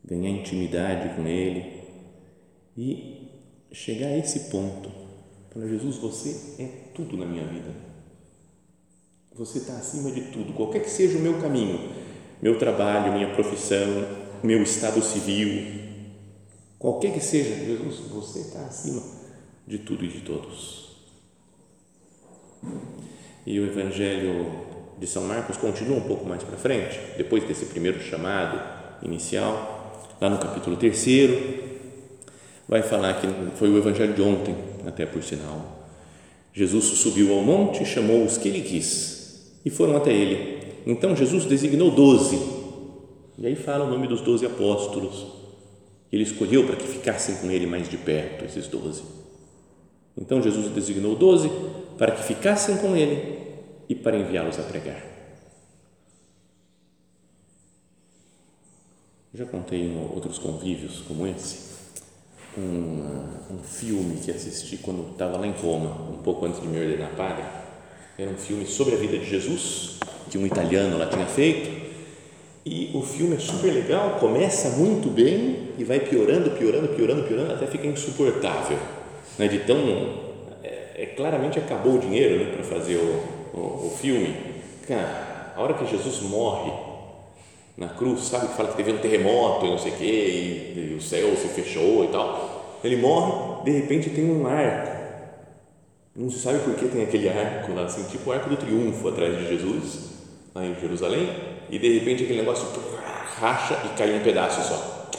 ganhar 0.03 0.29
intimidade 0.29 1.15
com 1.15 1.27
Ele 1.27 1.83
e 2.75 3.29
chegar 3.71 4.07
a 4.07 4.17
esse 4.17 4.49
ponto. 4.49 4.89
Falar, 5.51 5.67
Jesus, 5.67 5.97
você 5.97 6.63
é 6.63 6.65
tudo 6.95 7.17
na 7.17 7.25
minha 7.25 7.45
vida 7.45 7.90
você 9.37 9.59
está 9.59 9.73
acima 9.73 10.11
de 10.11 10.21
tudo, 10.23 10.53
qualquer 10.53 10.81
que 10.81 10.89
seja 10.89 11.17
o 11.17 11.21
meu 11.21 11.39
caminho, 11.39 11.89
meu 12.41 12.59
trabalho, 12.59 13.13
minha 13.13 13.33
profissão, 13.33 14.05
meu 14.43 14.61
estado 14.61 15.01
civil, 15.01 15.79
qualquer 16.77 17.13
que 17.13 17.21
seja, 17.21 17.55
Jesus, 17.55 17.99
você 18.09 18.39
está 18.39 18.59
acima 18.61 19.01
de 19.65 19.79
tudo 19.79 20.03
e 20.03 20.09
de 20.09 20.21
todos. 20.21 20.97
E 23.45 23.59
o 23.59 23.65
Evangelho 23.65 24.45
de 24.99 25.07
São 25.07 25.23
Marcos 25.23 25.57
continua 25.57 25.97
um 25.97 26.07
pouco 26.07 26.25
mais 26.25 26.43
para 26.43 26.57
frente, 26.57 26.99
depois 27.17 27.43
desse 27.45 27.67
primeiro 27.67 28.01
chamado 28.01 28.61
inicial, 29.01 30.07
lá 30.19 30.29
no 30.29 30.39
capítulo 30.39 30.75
3, 30.75 31.05
vai 32.67 32.83
falar 32.83 33.19
que 33.21 33.27
foi 33.57 33.69
o 33.69 33.77
Evangelho 33.77 34.13
de 34.13 34.21
ontem, 34.21 34.55
até 34.85 35.05
por 35.05 35.23
sinal. 35.23 35.87
Jesus 36.53 36.83
subiu 36.99 37.33
ao 37.33 37.41
monte, 37.41 37.85
chamou 37.85 38.25
os 38.25 38.37
que 38.37 38.49
ele 38.49 38.61
quis 38.61 39.20
e 39.63 39.69
foram 39.69 39.95
até 39.97 40.11
ele. 40.11 40.61
Então 40.85 41.15
Jesus 41.15 41.45
designou 41.45 41.91
doze, 41.91 42.39
e 43.37 43.45
aí 43.45 43.55
fala 43.55 43.85
o 43.85 43.89
nome 43.89 44.07
dos 44.07 44.21
doze 44.21 44.45
apóstolos. 44.45 45.27
Ele 46.11 46.23
escolheu 46.23 46.65
para 46.65 46.75
que 46.75 46.87
ficassem 46.87 47.35
com 47.35 47.49
ele 47.49 47.65
mais 47.65 47.89
de 47.89 47.97
perto, 47.97 48.43
esses 48.43 48.67
doze. 48.67 49.03
Então 50.17 50.41
Jesus 50.41 50.73
designou 50.73 51.15
doze 51.15 51.49
para 51.97 52.11
que 52.11 52.23
ficassem 52.23 52.77
com 52.77 52.95
ele 52.95 53.39
e 53.87 53.95
para 53.95 54.17
enviá-los 54.17 54.59
a 54.59 54.63
pregar. 54.63 55.01
Já 59.33 59.45
contei 59.45 59.79
em 59.79 59.97
outros 60.13 60.37
convívios 60.37 60.99
como 61.07 61.25
esse, 61.25 61.71
um, 62.57 63.53
um 63.53 63.59
filme 63.63 64.19
que 64.19 64.29
assisti 64.29 64.75
quando 64.75 65.11
estava 65.11 65.37
lá 65.37 65.47
em 65.47 65.53
Roma, 65.53 66.11
um 66.11 66.21
pouco 66.21 66.45
antes 66.45 66.59
de 66.61 66.67
me 66.67 66.77
ordenar 66.77 67.15
padre 67.15 67.60
era 68.21 68.29
um 68.29 68.37
filme 68.37 68.67
sobre 68.67 68.93
a 68.93 68.97
vida 68.97 69.17
de 69.17 69.25
Jesus, 69.25 69.97
que 70.29 70.37
um 70.37 70.45
italiano 70.45 70.95
lá 70.95 71.07
tinha 71.07 71.25
feito. 71.25 71.89
E 72.63 72.91
o 72.93 73.01
filme 73.01 73.35
é 73.35 73.39
super 73.39 73.73
legal, 73.73 74.17
começa 74.19 74.77
muito 74.77 75.09
bem 75.09 75.69
e 75.75 75.83
vai 75.83 75.99
piorando, 75.99 76.51
piorando, 76.51 76.89
piorando, 76.89 77.23
piorando, 77.23 77.53
até 77.53 77.65
fica 77.65 77.87
insuportável. 77.87 78.77
Né? 79.39 79.47
De 79.47 79.59
tão. 79.61 79.79
É, 80.63 80.91
é 80.97 81.05
claramente 81.17 81.57
acabou 81.57 81.95
o 81.95 81.99
dinheiro 81.99 82.45
né, 82.45 82.51
para 82.53 82.63
fazer 82.63 82.97
o, 82.97 83.57
o, 83.57 83.87
o, 83.87 83.97
filme. 83.99 84.35
Cara, 84.87 85.53
a 85.55 85.59
hora 85.59 85.73
que 85.73 85.87
Jesus 85.87 86.21
morre 86.21 86.71
na 87.75 87.87
cruz, 87.87 88.25
sabe 88.25 88.49
que 88.49 88.53
fala 88.53 88.69
que 88.69 88.77
teve 88.77 88.91
um 88.91 88.99
terremoto 88.99 89.65
e 89.65 89.69
não 89.71 89.79
sei 89.79 89.93
o 89.93 89.95
quê, 89.95 90.05
e, 90.05 90.91
e 90.91 90.95
o 90.95 91.01
céu 91.01 91.35
se 91.35 91.47
fechou 91.47 92.05
e 92.05 92.09
tal. 92.09 92.79
Ele 92.83 92.97
morre, 92.97 93.63
de 93.63 93.71
repente 93.71 94.11
tem 94.11 94.29
um 94.29 94.45
arco 94.45 95.00
não 96.15 96.29
se 96.29 96.39
sabe 96.39 96.59
por 96.59 96.75
que 96.75 96.87
tem 96.87 97.03
aquele 97.03 97.29
arco 97.29 97.73
lá, 97.73 97.83
assim, 97.83 98.03
tipo 98.03 98.29
o 98.29 98.33
arco 98.33 98.49
do 98.49 98.57
triunfo 98.57 99.07
atrás 99.07 99.37
de 99.37 99.47
Jesus, 99.47 100.11
lá 100.53 100.65
em 100.65 100.75
Jerusalém, 100.75 101.29
e 101.69 101.79
de 101.79 101.99
repente 101.99 102.23
aquele 102.23 102.39
negócio 102.39 102.67
racha 103.39 103.77
e 103.85 103.97
cai 103.97 104.13
um 104.13 104.23
pedaço 104.23 104.61
só. 104.67 105.09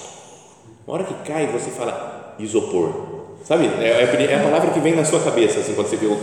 Na 0.86 0.94
hora 0.94 1.04
que 1.04 1.14
cai, 1.26 1.46
você 1.46 1.70
fala 1.70 2.34
isopor. 2.38 3.12
Sabe? 3.44 3.66
É, 3.66 4.02
é, 4.02 4.32
é 4.32 4.34
a 4.36 4.42
palavra 4.42 4.70
que 4.70 4.80
vem 4.80 4.94
na 4.94 5.04
sua 5.04 5.20
cabeça, 5.20 5.60
assim, 5.60 5.74
quando 5.74 5.88
você 5.88 5.96
vê 5.96 6.06
o. 6.06 6.16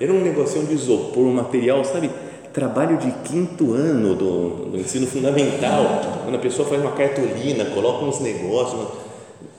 Era 0.00 0.12
um 0.12 0.20
negocinho 0.22 0.66
de 0.66 0.74
isopor, 0.74 1.24
um 1.24 1.34
material, 1.34 1.84
sabe? 1.84 2.10
trabalho 2.52 2.96
de 2.96 3.10
quinto 3.28 3.74
ano 3.74 4.14
do, 4.14 4.70
do, 4.70 4.78
ensino 4.78 5.06
fundamental, 5.06 6.20
quando 6.24 6.34
a 6.34 6.38
pessoa 6.38 6.68
faz 6.68 6.80
uma 6.80 6.92
cartolina, 6.92 7.64
coloca 7.66 8.04
uns 8.04 8.20
negócios, 8.20 8.88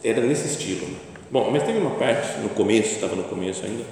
era 0.04 0.22
nesse 0.22 0.48
estilo. 0.48 0.88
Bom, 1.30 1.50
mas 1.52 1.64
teve 1.64 1.80
uma 1.80 1.92
parte 1.92 2.40
no 2.40 2.50
começo, 2.50 2.96
estava 2.96 3.16
no 3.16 3.24
começo 3.24 3.66
ainda, 3.66 3.84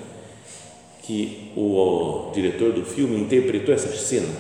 que 1.09 1.51
o, 1.57 2.29
diretor 2.35 2.71
do 2.71 2.85
filme 2.85 3.19
interpretou 3.19 3.73
essa 3.73 3.91
cena 3.95 4.31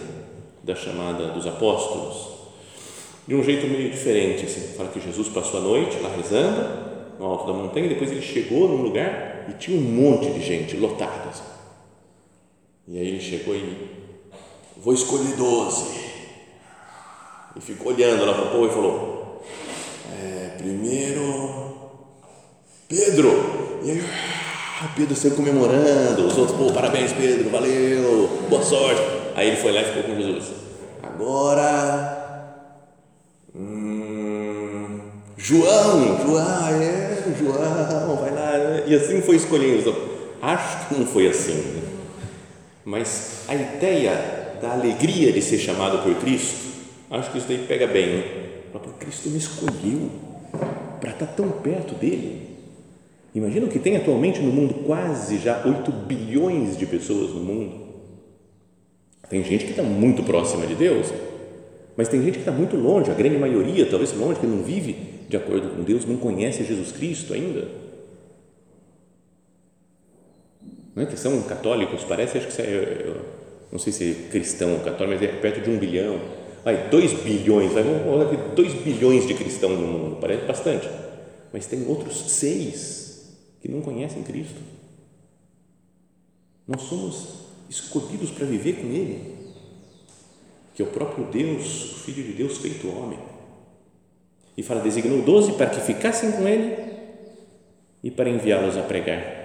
da 0.61 0.75
chamada 0.75 1.29
dos 1.29 1.47
apóstolos 1.47 2.29
de 3.27 3.33
um 3.33 3.43
jeito 3.43 3.65
meio 3.65 3.89
diferente. 3.89 4.45
Assim. 4.45 4.77
Fala 4.77 4.89
que 4.89 4.99
Jesus 4.99 5.29
passou 5.29 5.61
a 5.61 5.63
noite 5.63 5.97
lá 5.99 6.15
rezando, 6.15 7.17
no 7.17 7.25
alto 7.25 7.47
da 7.47 7.53
montanha, 7.53 7.87
e 7.87 7.89
depois 7.89 8.11
ele 8.11 8.21
chegou 8.21 8.67
num 8.69 8.83
lugar 8.83 9.47
e 9.49 9.53
tinha 9.53 9.75
um 9.75 9.81
monte 9.81 10.29
de 10.29 10.45
gente 10.45 10.77
lotada. 10.77 11.29
Assim. 11.29 11.43
E 12.87 12.99
aí 12.99 13.07
ele 13.07 13.19
chegou 13.19 13.55
e 13.55 13.89
vou 14.77 14.93
escolher 14.93 15.35
doze. 15.37 15.89
E 17.55 17.61
ficou 17.61 17.93
olhando 17.93 18.25
lá 18.25 18.33
para 18.35 18.45
o 18.45 18.51
povo 18.51 18.67
e 18.67 18.69
falou: 18.69 19.43
é, 20.21 20.49
primeiro 20.59 21.99
Pedro. 22.87 23.79
E 23.83 23.91
aí, 23.91 24.03
ah, 24.81 24.89
Pedro 24.95 25.15
saiu 25.15 25.35
comemorando. 25.35 26.25
Os 26.25 26.37
outros, 26.37 26.57
pô, 26.57 26.71
parabéns, 26.71 27.11
Pedro, 27.11 27.49
valeu, 27.49 28.29
boa 28.49 28.63
sorte. 28.63 29.01
Aí 29.35 29.47
ele 29.47 29.57
foi 29.57 29.71
lá 29.71 29.81
e 29.81 29.85
ficou 29.85 30.03
com 30.03 30.15
Jesus. 30.15 30.45
Agora, 31.03 32.47
hum, 33.53 34.99
João, 35.37 36.17
João, 36.25 36.67
é, 36.81 37.23
João, 37.37 38.15
vai 38.15 38.31
lá. 38.31 38.83
E 38.85 38.95
assim 38.95 39.21
foi 39.21 39.35
escolhendo. 39.35 39.95
Acho 40.41 40.87
que 40.87 40.95
não 40.95 41.05
foi 41.05 41.27
assim. 41.27 41.55
Né? 41.55 41.81
Mas 42.85 43.43
a 43.47 43.55
ideia 43.55 44.57
da 44.61 44.71
alegria 44.71 45.33
de 45.33 45.41
ser 45.41 45.57
chamado 45.57 45.99
por 46.03 46.15
Cristo, 46.15 46.67
acho 47.11 47.31
que 47.31 47.37
isso 47.37 47.47
daí 47.47 47.65
pega 47.67 47.85
bem. 47.85 48.07
Né? 48.07 48.23
Cristo 48.99 49.29
me 49.29 49.37
escolheu 49.37 50.11
para 50.99 51.11
estar 51.11 51.25
tão 51.25 51.49
perto 51.49 51.95
dele. 51.95 52.58
Imagina 53.33 53.67
o 53.67 53.69
que 53.69 53.79
tem 53.79 53.95
atualmente 53.95 54.39
no 54.39 54.51
mundo, 54.51 54.85
quase 54.85 55.37
já 55.37 55.63
8 55.65 55.91
bilhões 55.91 56.77
de 56.77 56.85
pessoas 56.85 57.29
no 57.31 57.41
mundo. 57.41 57.89
Tem 59.29 59.43
gente 59.43 59.65
que 59.65 59.71
está 59.71 59.83
muito 59.83 60.23
próxima 60.23 60.65
de 60.65 60.73
Deus, 60.73 61.13
mas 61.95 62.07
tem 62.07 62.23
gente 62.23 62.33
que 62.33 62.39
está 62.39 62.51
muito 62.51 62.75
longe, 62.75 63.11
a 63.11 63.13
grande 63.13 63.37
maioria, 63.37 63.85
talvez 63.85 64.11
longe, 64.13 64.39
que 64.39 64.47
não 64.47 64.63
vive 64.63 64.95
de 65.29 65.37
acordo 65.37 65.75
com 65.75 65.83
Deus, 65.83 66.05
não 66.05 66.17
conhece 66.17 66.63
Jesus 66.63 66.91
Cristo 66.91 67.33
ainda. 67.33 67.67
Não 70.95 71.03
é 71.03 71.05
que 71.05 71.15
são 71.15 71.39
católicos, 71.43 72.03
parece, 72.03 72.39
acho 72.39 72.47
que 72.47 72.61
é, 72.63 73.15
não 73.71 73.77
sei 73.77 73.93
se 73.93 74.11
é 74.11 74.31
cristão 74.31 74.73
ou 74.73 74.79
católico, 74.79 75.19
mas 75.19 75.21
é 75.21 75.27
perto 75.27 75.61
de 75.61 75.69
um 75.69 75.77
bilhão, 75.77 76.19
vai, 76.65 76.89
dois 76.89 77.13
bilhões, 77.13 77.71
vai, 77.71 77.83
vamos 77.83 78.01
colocar 78.01 78.33
aqui, 78.33 78.55
dois 78.55 78.73
bilhões 78.73 79.27
de 79.27 79.35
cristãos 79.35 79.79
no 79.79 79.87
mundo, 79.87 80.17
parece 80.19 80.45
bastante, 80.45 80.89
mas 81.53 81.67
tem 81.67 81.85
outros 81.87 82.31
seis 82.31 83.08
que 83.61 83.69
não 83.69 83.81
conhecem 83.81 84.23
Cristo. 84.23 84.61
Nós 86.67 86.81
somos 86.83 87.45
escolhidos 87.69 88.31
para 88.31 88.45
viver 88.45 88.77
com 88.77 88.87
Ele, 88.87 89.37
que 90.73 90.81
é 90.81 90.85
o 90.85 90.91
próprio 90.91 91.25
Deus, 91.25 91.91
o 91.91 91.99
Filho 91.99 92.23
de 92.23 92.33
Deus 92.33 92.57
feito 92.57 92.87
homem. 92.87 93.19
E 94.55 94.63
fala, 94.63 94.81
designou 94.81 95.21
doze 95.21 95.53
para 95.53 95.69
que 95.69 95.79
ficassem 95.81 96.31
com 96.31 96.47
Ele 96.47 96.75
e 98.03 98.11
para 98.11 98.29
enviá-los 98.29 98.77
a 98.77 98.83
pregar 98.83 99.39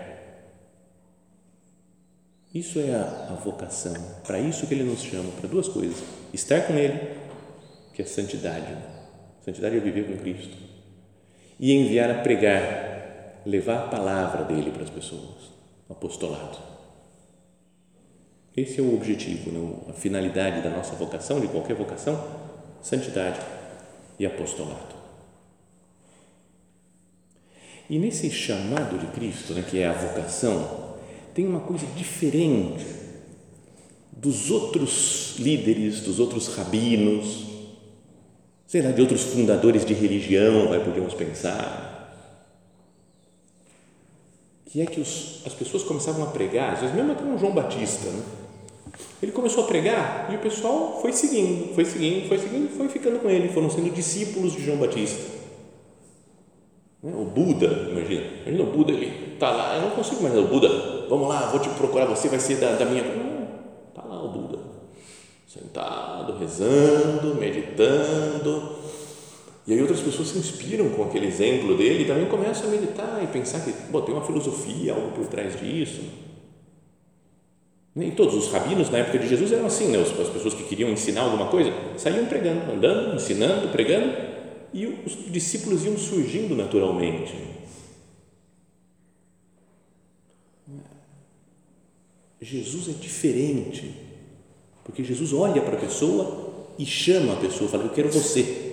isso 2.54 2.78
é 2.78 2.94
a, 2.94 3.32
a 3.32 3.34
vocação, 3.34 3.94
para 4.24 4.38
isso 4.38 4.68
que 4.68 4.74
ele 4.74 4.84
nos 4.84 5.02
chama, 5.02 5.28
para 5.32 5.48
duas 5.48 5.66
coisas: 5.66 6.04
estar 6.32 6.60
com 6.60 6.74
ele, 6.74 7.00
que 7.92 8.00
é 8.00 8.04
santidade. 8.04 8.76
Santidade 9.44 9.76
é 9.76 9.80
viver 9.80 10.06
com 10.06 10.16
Cristo. 10.16 10.56
E 11.58 11.72
enviar 11.72 12.10
a 12.10 12.22
pregar, 12.22 12.93
levar 13.44 13.84
a 13.84 13.88
palavra 13.88 14.44
dele 14.44 14.70
para 14.70 14.84
as 14.84 14.90
pessoas, 14.90 15.52
apostolado. 15.88 16.58
Esse 18.56 18.78
é 18.78 18.82
o 18.82 18.94
objetivo, 18.94 19.50
né? 19.50 19.76
a 19.90 19.92
finalidade 19.92 20.62
da 20.62 20.70
nossa 20.70 20.94
vocação, 20.94 21.40
de 21.40 21.48
qualquer 21.48 21.74
vocação, 21.74 22.22
santidade 22.80 23.40
e 24.18 24.24
apostolado. 24.24 24.94
E 27.90 27.98
nesse 27.98 28.30
chamado 28.30 28.98
de 28.98 29.06
Cristo, 29.08 29.52
né, 29.52 29.64
que 29.68 29.78
é 29.78 29.86
a 29.86 29.92
vocação, 29.92 30.94
tem 31.34 31.46
uma 31.46 31.60
coisa 31.60 31.84
diferente 31.96 32.86
dos 34.12 34.50
outros 34.50 35.34
líderes, 35.38 36.00
dos 36.00 36.18
outros 36.18 36.48
rabinos, 36.54 37.44
sei 38.66 38.80
lá, 38.80 38.90
de 38.90 39.00
outros 39.00 39.22
fundadores 39.22 39.84
de 39.84 39.92
religião, 39.92 40.68
vai, 40.68 40.82
podemos 40.82 41.12
pensar. 41.12 41.93
Que 44.66 44.82
é 44.82 44.86
que 44.86 45.00
os, 45.00 45.42
as 45.46 45.52
pessoas 45.52 45.82
começavam 45.82 46.24
a 46.24 46.26
pregar, 46.26 46.74
às 46.74 46.80
vezes 46.80 46.94
mesmo 46.94 47.12
até 47.12 47.22
um 47.22 47.38
João 47.38 47.52
Batista, 47.52 48.10
né? 48.10 48.22
Ele 49.22 49.32
começou 49.32 49.64
a 49.64 49.66
pregar 49.66 50.28
e 50.32 50.36
o 50.36 50.38
pessoal 50.38 50.98
foi 51.00 51.12
seguindo, 51.12 51.74
foi 51.74 51.84
seguindo, 51.84 52.28
foi 52.28 52.38
seguindo, 52.38 52.76
foi 52.76 52.88
ficando 52.88 53.18
com 53.20 53.30
ele, 53.30 53.48
foram 53.48 53.70
sendo 53.70 53.90
discípulos 53.90 54.52
de 54.52 54.62
João 54.62 54.78
Batista. 54.78 55.32
Né? 57.02 57.12
O 57.14 57.24
Buda, 57.24 57.66
imagina, 57.90 58.26
imagina 58.46 58.62
o 58.64 58.72
Buda, 58.72 58.92
ele 58.92 59.34
está 59.34 59.50
lá, 59.50 59.76
eu 59.76 59.82
não 59.82 59.90
consigo 59.90 60.20
imaginar 60.20 60.42
o 60.42 60.48
Buda 60.48 60.94
vamos 61.08 61.28
lá, 61.28 61.46
vou 61.46 61.60
te 61.60 61.68
procurar, 61.70 62.06
você 62.06 62.28
vai 62.28 62.40
ser 62.40 62.56
da, 62.56 62.72
da 62.72 62.84
minha. 62.84 63.02
Não, 63.02 63.48
está 63.88 64.02
lá 64.02 64.22
o 64.22 64.28
Buda, 64.28 64.58
sentado, 65.46 66.36
rezando, 66.38 67.34
meditando. 67.34 68.83
E 69.66 69.72
aí 69.72 69.80
outras 69.80 70.00
pessoas 70.00 70.28
se 70.28 70.38
inspiram 70.38 70.90
com 70.90 71.04
aquele 71.04 71.26
exemplo 71.26 71.76
dele 71.76 72.04
e 72.04 72.06
também 72.06 72.26
começam 72.26 72.68
a 72.68 72.70
meditar 72.70 73.22
e 73.22 73.26
pensar 73.28 73.60
que 73.60 73.72
bom, 73.90 74.02
tem 74.02 74.14
uma 74.14 74.24
filosofia, 74.24 74.92
algo 74.92 75.12
por 75.12 75.26
trás 75.26 75.58
disso. 75.58 76.02
E 77.96 78.10
todos 78.10 78.34
os 78.34 78.52
rabinos 78.52 78.90
na 78.90 78.98
época 78.98 79.18
de 79.18 79.28
Jesus 79.28 79.52
eram 79.52 79.66
assim, 79.66 79.86
né? 79.86 79.98
as 80.02 80.28
pessoas 80.28 80.52
que 80.52 80.64
queriam 80.64 80.90
ensinar 80.90 81.22
alguma 81.22 81.46
coisa 81.46 81.72
saíam 81.96 82.26
pregando, 82.26 82.72
andando, 82.72 83.16
ensinando, 83.16 83.68
pregando, 83.68 84.12
e 84.72 84.86
os 84.86 85.30
discípulos 85.30 85.84
iam 85.84 85.96
surgindo 85.96 86.56
naturalmente. 86.56 87.32
Jesus 92.42 92.88
é 92.88 92.92
diferente, 92.92 93.94
porque 94.84 95.02
Jesus 95.02 95.32
olha 95.32 95.62
para 95.62 95.76
a 95.76 95.80
pessoa 95.80 96.52
e 96.78 96.84
chama 96.84 97.32
a 97.32 97.36
pessoa, 97.36 97.70
fala: 97.70 97.84
Eu 97.84 97.90
quero 97.90 98.10
você. 98.10 98.63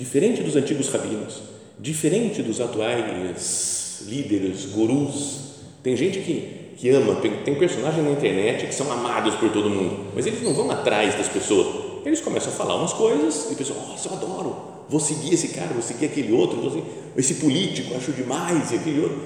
Diferente 0.00 0.42
dos 0.42 0.56
antigos 0.56 0.88
rabinos, 0.88 1.42
diferente 1.78 2.42
dos 2.42 2.58
atuais 2.58 4.02
líderes, 4.06 4.64
gurus. 4.64 5.56
Tem 5.82 5.94
gente 5.94 6.20
que, 6.20 6.74
que 6.78 6.88
ama, 6.88 7.16
tem, 7.16 7.30
tem 7.44 7.54
personagens 7.56 8.02
na 8.02 8.10
internet 8.10 8.66
que 8.66 8.74
são 8.74 8.90
amados 8.90 9.34
por 9.34 9.52
todo 9.52 9.68
mundo, 9.68 10.06
mas 10.14 10.26
eles 10.26 10.40
não 10.40 10.54
vão 10.54 10.70
atrás 10.70 11.16
das 11.16 11.28
pessoas. 11.28 12.00
Eles 12.02 12.18
começam 12.22 12.50
a 12.50 12.56
falar 12.56 12.76
umas 12.76 12.94
coisas 12.94 13.50
e 13.50 13.52
a 13.52 13.56
pessoa, 13.56 13.78
nossa, 13.78 14.08
eu 14.08 14.14
adoro, 14.14 14.56
vou 14.88 15.00
seguir 15.00 15.34
esse 15.34 15.48
cara, 15.48 15.68
vou 15.74 15.82
seguir 15.82 16.06
aquele 16.06 16.32
outro, 16.32 16.62
vou 16.62 16.70
seguir, 16.70 16.86
esse 17.14 17.34
político, 17.34 17.94
acho 17.94 18.12
demais, 18.12 18.72
e 18.72 18.76
aquele 18.76 19.00
outro 19.00 19.20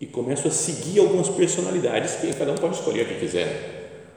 e 0.00 0.06
começo 0.06 0.46
a 0.46 0.50
seguir 0.52 1.00
algumas 1.00 1.28
personalidades 1.28 2.14
que 2.14 2.32
cada 2.34 2.52
um 2.52 2.54
pode 2.54 2.76
escolher 2.76 3.02
o 3.02 3.08
que 3.08 3.18
quiser. 3.18 4.14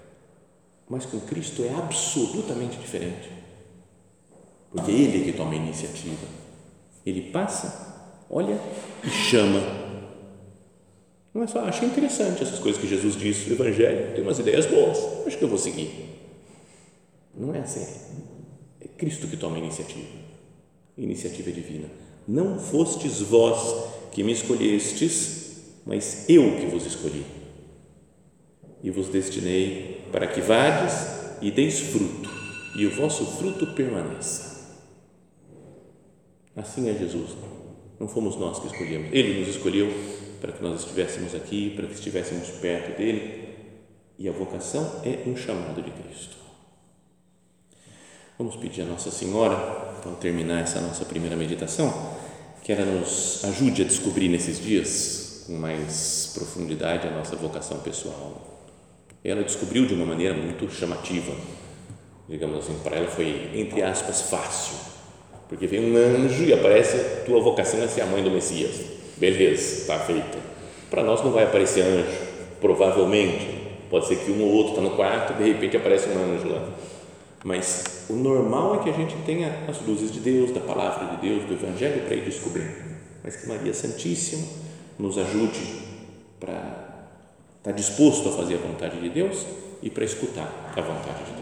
Mas 0.88 1.08
com 1.08 1.20
Cristo 1.22 1.64
é 1.64 1.74
absolutamente 1.74 2.78
diferente. 2.78 3.41
Porque 4.72 4.92
é 4.92 4.94
Ele 4.94 5.26
que 5.26 5.38
toma 5.38 5.52
a 5.52 5.56
iniciativa. 5.56 6.28
Ele 7.06 7.32
passa, 7.32 8.16
olha 8.30 8.60
e 9.04 9.10
chama. 9.10 9.60
Não 11.34 11.44
é 11.44 11.48
só, 11.48 11.62
achei 11.62 11.88
interessante 11.88 12.44
essas 12.44 12.60
coisas 12.60 12.80
que 12.80 12.88
Jesus 12.88 13.16
disse 13.16 13.50
no 13.50 13.56
Evangelho, 13.56 14.14
tem 14.14 14.24
umas 14.24 14.40
ideias 14.40 14.66
boas, 14.66 14.98
acho 15.26 15.38
que 15.38 15.44
eu 15.44 15.50
vou 15.50 15.58
seguir. 15.58 15.90
Não 17.34 17.56
é 17.56 17.60
assim. 17.60 17.86
É 18.82 18.88
Cristo 18.88 19.28
que 19.28 19.38
toma 19.38 19.56
a 19.56 19.60
iniciativa. 19.60 20.08
Iniciativa 20.98 21.50
é 21.50 21.54
divina. 21.54 21.88
Não 22.28 22.60
fostes 22.60 23.22
vós 23.22 24.12
que 24.12 24.24
me 24.24 24.34
escolhestes, 24.34 25.82
mas 25.86 26.30
eu 26.30 26.58
que 26.58 26.66
vos 26.66 26.86
escolhi 26.86 27.26
e 28.84 28.90
vos 28.90 29.08
destinei 29.08 30.02
para 30.12 30.28
que 30.28 30.42
vades 30.42 30.94
e 31.42 31.52
deis 31.52 31.80
fruto 31.80 32.30
e 32.76 32.86
o 32.86 32.96
vosso 32.96 33.26
fruto 33.38 33.68
permaneça. 33.68 34.51
Assim 36.56 36.90
é 36.90 36.94
Jesus. 36.94 37.32
Não 38.00 38.08
fomos 38.08 38.36
nós 38.36 38.60
que 38.60 38.68
escolhemos. 38.68 39.10
Ele 39.12 39.40
nos 39.40 39.50
escolheu 39.50 39.94
para 40.42 40.52
que 40.52 40.64
nós 40.64 40.82
estivéssemos 40.82 41.36
aqui, 41.36 41.72
para 41.76 41.88
que 41.88 41.94
estivéssemos 41.94 42.50
perto 42.50 42.98
dele. 42.98 43.50
E 44.18 44.28
a 44.28 44.32
vocação 44.32 45.02
é 45.04 45.28
um 45.30 45.36
chamado 45.36 45.82
de 45.82 45.92
Cristo. 45.92 46.38
Vamos 48.38 48.56
pedir 48.56 48.82
a 48.82 48.86
Nossa 48.86 49.12
Senhora, 49.12 49.56
para 50.02 50.12
terminar 50.14 50.62
essa 50.62 50.82
nossa 50.82 51.06
primeira 51.06 51.36
meditação, 51.36 51.94
que 52.64 52.72
ela 52.72 52.86
nos 52.86 53.44
ajude 53.46 53.84
a 53.84 53.86
descobrir 53.86 54.30
nesses 54.30 54.60
dias 54.60 55.44
com 55.46 55.54
mais 55.54 56.32
profundidade 56.34 57.08
a 57.08 57.12
nossa 57.12 57.36
vocação 57.36 57.80
pessoal. 57.80 58.60
ela 59.24 59.44
descobriu 59.44 59.86
de 59.86 59.94
uma 59.94 60.06
maneira 60.06 60.34
muito 60.34 60.70
chamativa, 60.72 61.36
digamos 62.28 62.58
assim, 62.58 62.80
para 62.84 62.96
ela 62.96 63.08
foi, 63.08 63.52
entre 63.54 63.84
aspas, 63.84 64.24
fácil, 64.24 64.91
porque 65.52 65.68
vem 65.68 65.92
um 65.92 65.98
anjo 65.98 66.46
e 66.46 66.54
aparece, 66.54 66.98
tua 67.26 67.42
vocação 67.42 67.84
é 67.84 67.88
ser 67.88 68.00
a 68.00 68.06
mãe 68.06 68.24
do 68.24 68.32
Messias, 68.32 68.72
beleza, 69.18 69.82
está 69.82 70.00
feito. 70.00 70.38
Para 70.90 71.04
nós 71.04 71.22
não 71.26 71.32
vai 71.34 71.44
aparecer 71.44 71.82
anjo, 71.82 72.08
provavelmente, 72.62 73.46
pode 73.90 74.08
ser 74.08 74.16
que 74.16 74.32
um 74.32 74.42
ou 74.44 74.54
outro 74.54 74.72
está 74.72 74.82
no 74.82 74.92
quarto, 74.92 75.34
de 75.34 75.44
repente 75.44 75.76
aparece 75.76 76.08
um 76.08 76.34
anjo 76.34 76.48
lá, 76.48 76.70
mas 77.44 78.06
o 78.10 78.14
normal 78.14 78.76
é 78.76 78.84
que 78.84 78.90
a 78.92 78.94
gente 78.94 79.14
tenha 79.26 79.66
as 79.68 79.86
luzes 79.86 80.10
de 80.10 80.22
Deus, 80.22 80.52
da 80.52 80.62
palavra 80.62 81.18
de 81.18 81.28
Deus, 81.28 81.44
do 81.44 81.54
Evangelho 81.54 82.04
para 82.06 82.16
ir 82.16 82.24
descobrindo, 82.24 82.72
mas 83.22 83.36
que 83.36 83.50
Maria 83.50 83.74
Santíssima 83.74 84.48
nos 84.98 85.18
ajude 85.18 85.60
para 86.40 87.10
estar 87.58 87.74
disposto 87.74 88.30
a 88.30 88.32
fazer 88.32 88.56
a 88.56 88.60
vontade 88.60 89.02
de 89.02 89.10
Deus 89.10 89.46
e 89.84 89.90
para 89.90 90.06
escutar 90.06 90.72
a 90.78 90.80
vontade 90.80 91.26
de 91.26 91.32
Deus. 91.34 91.42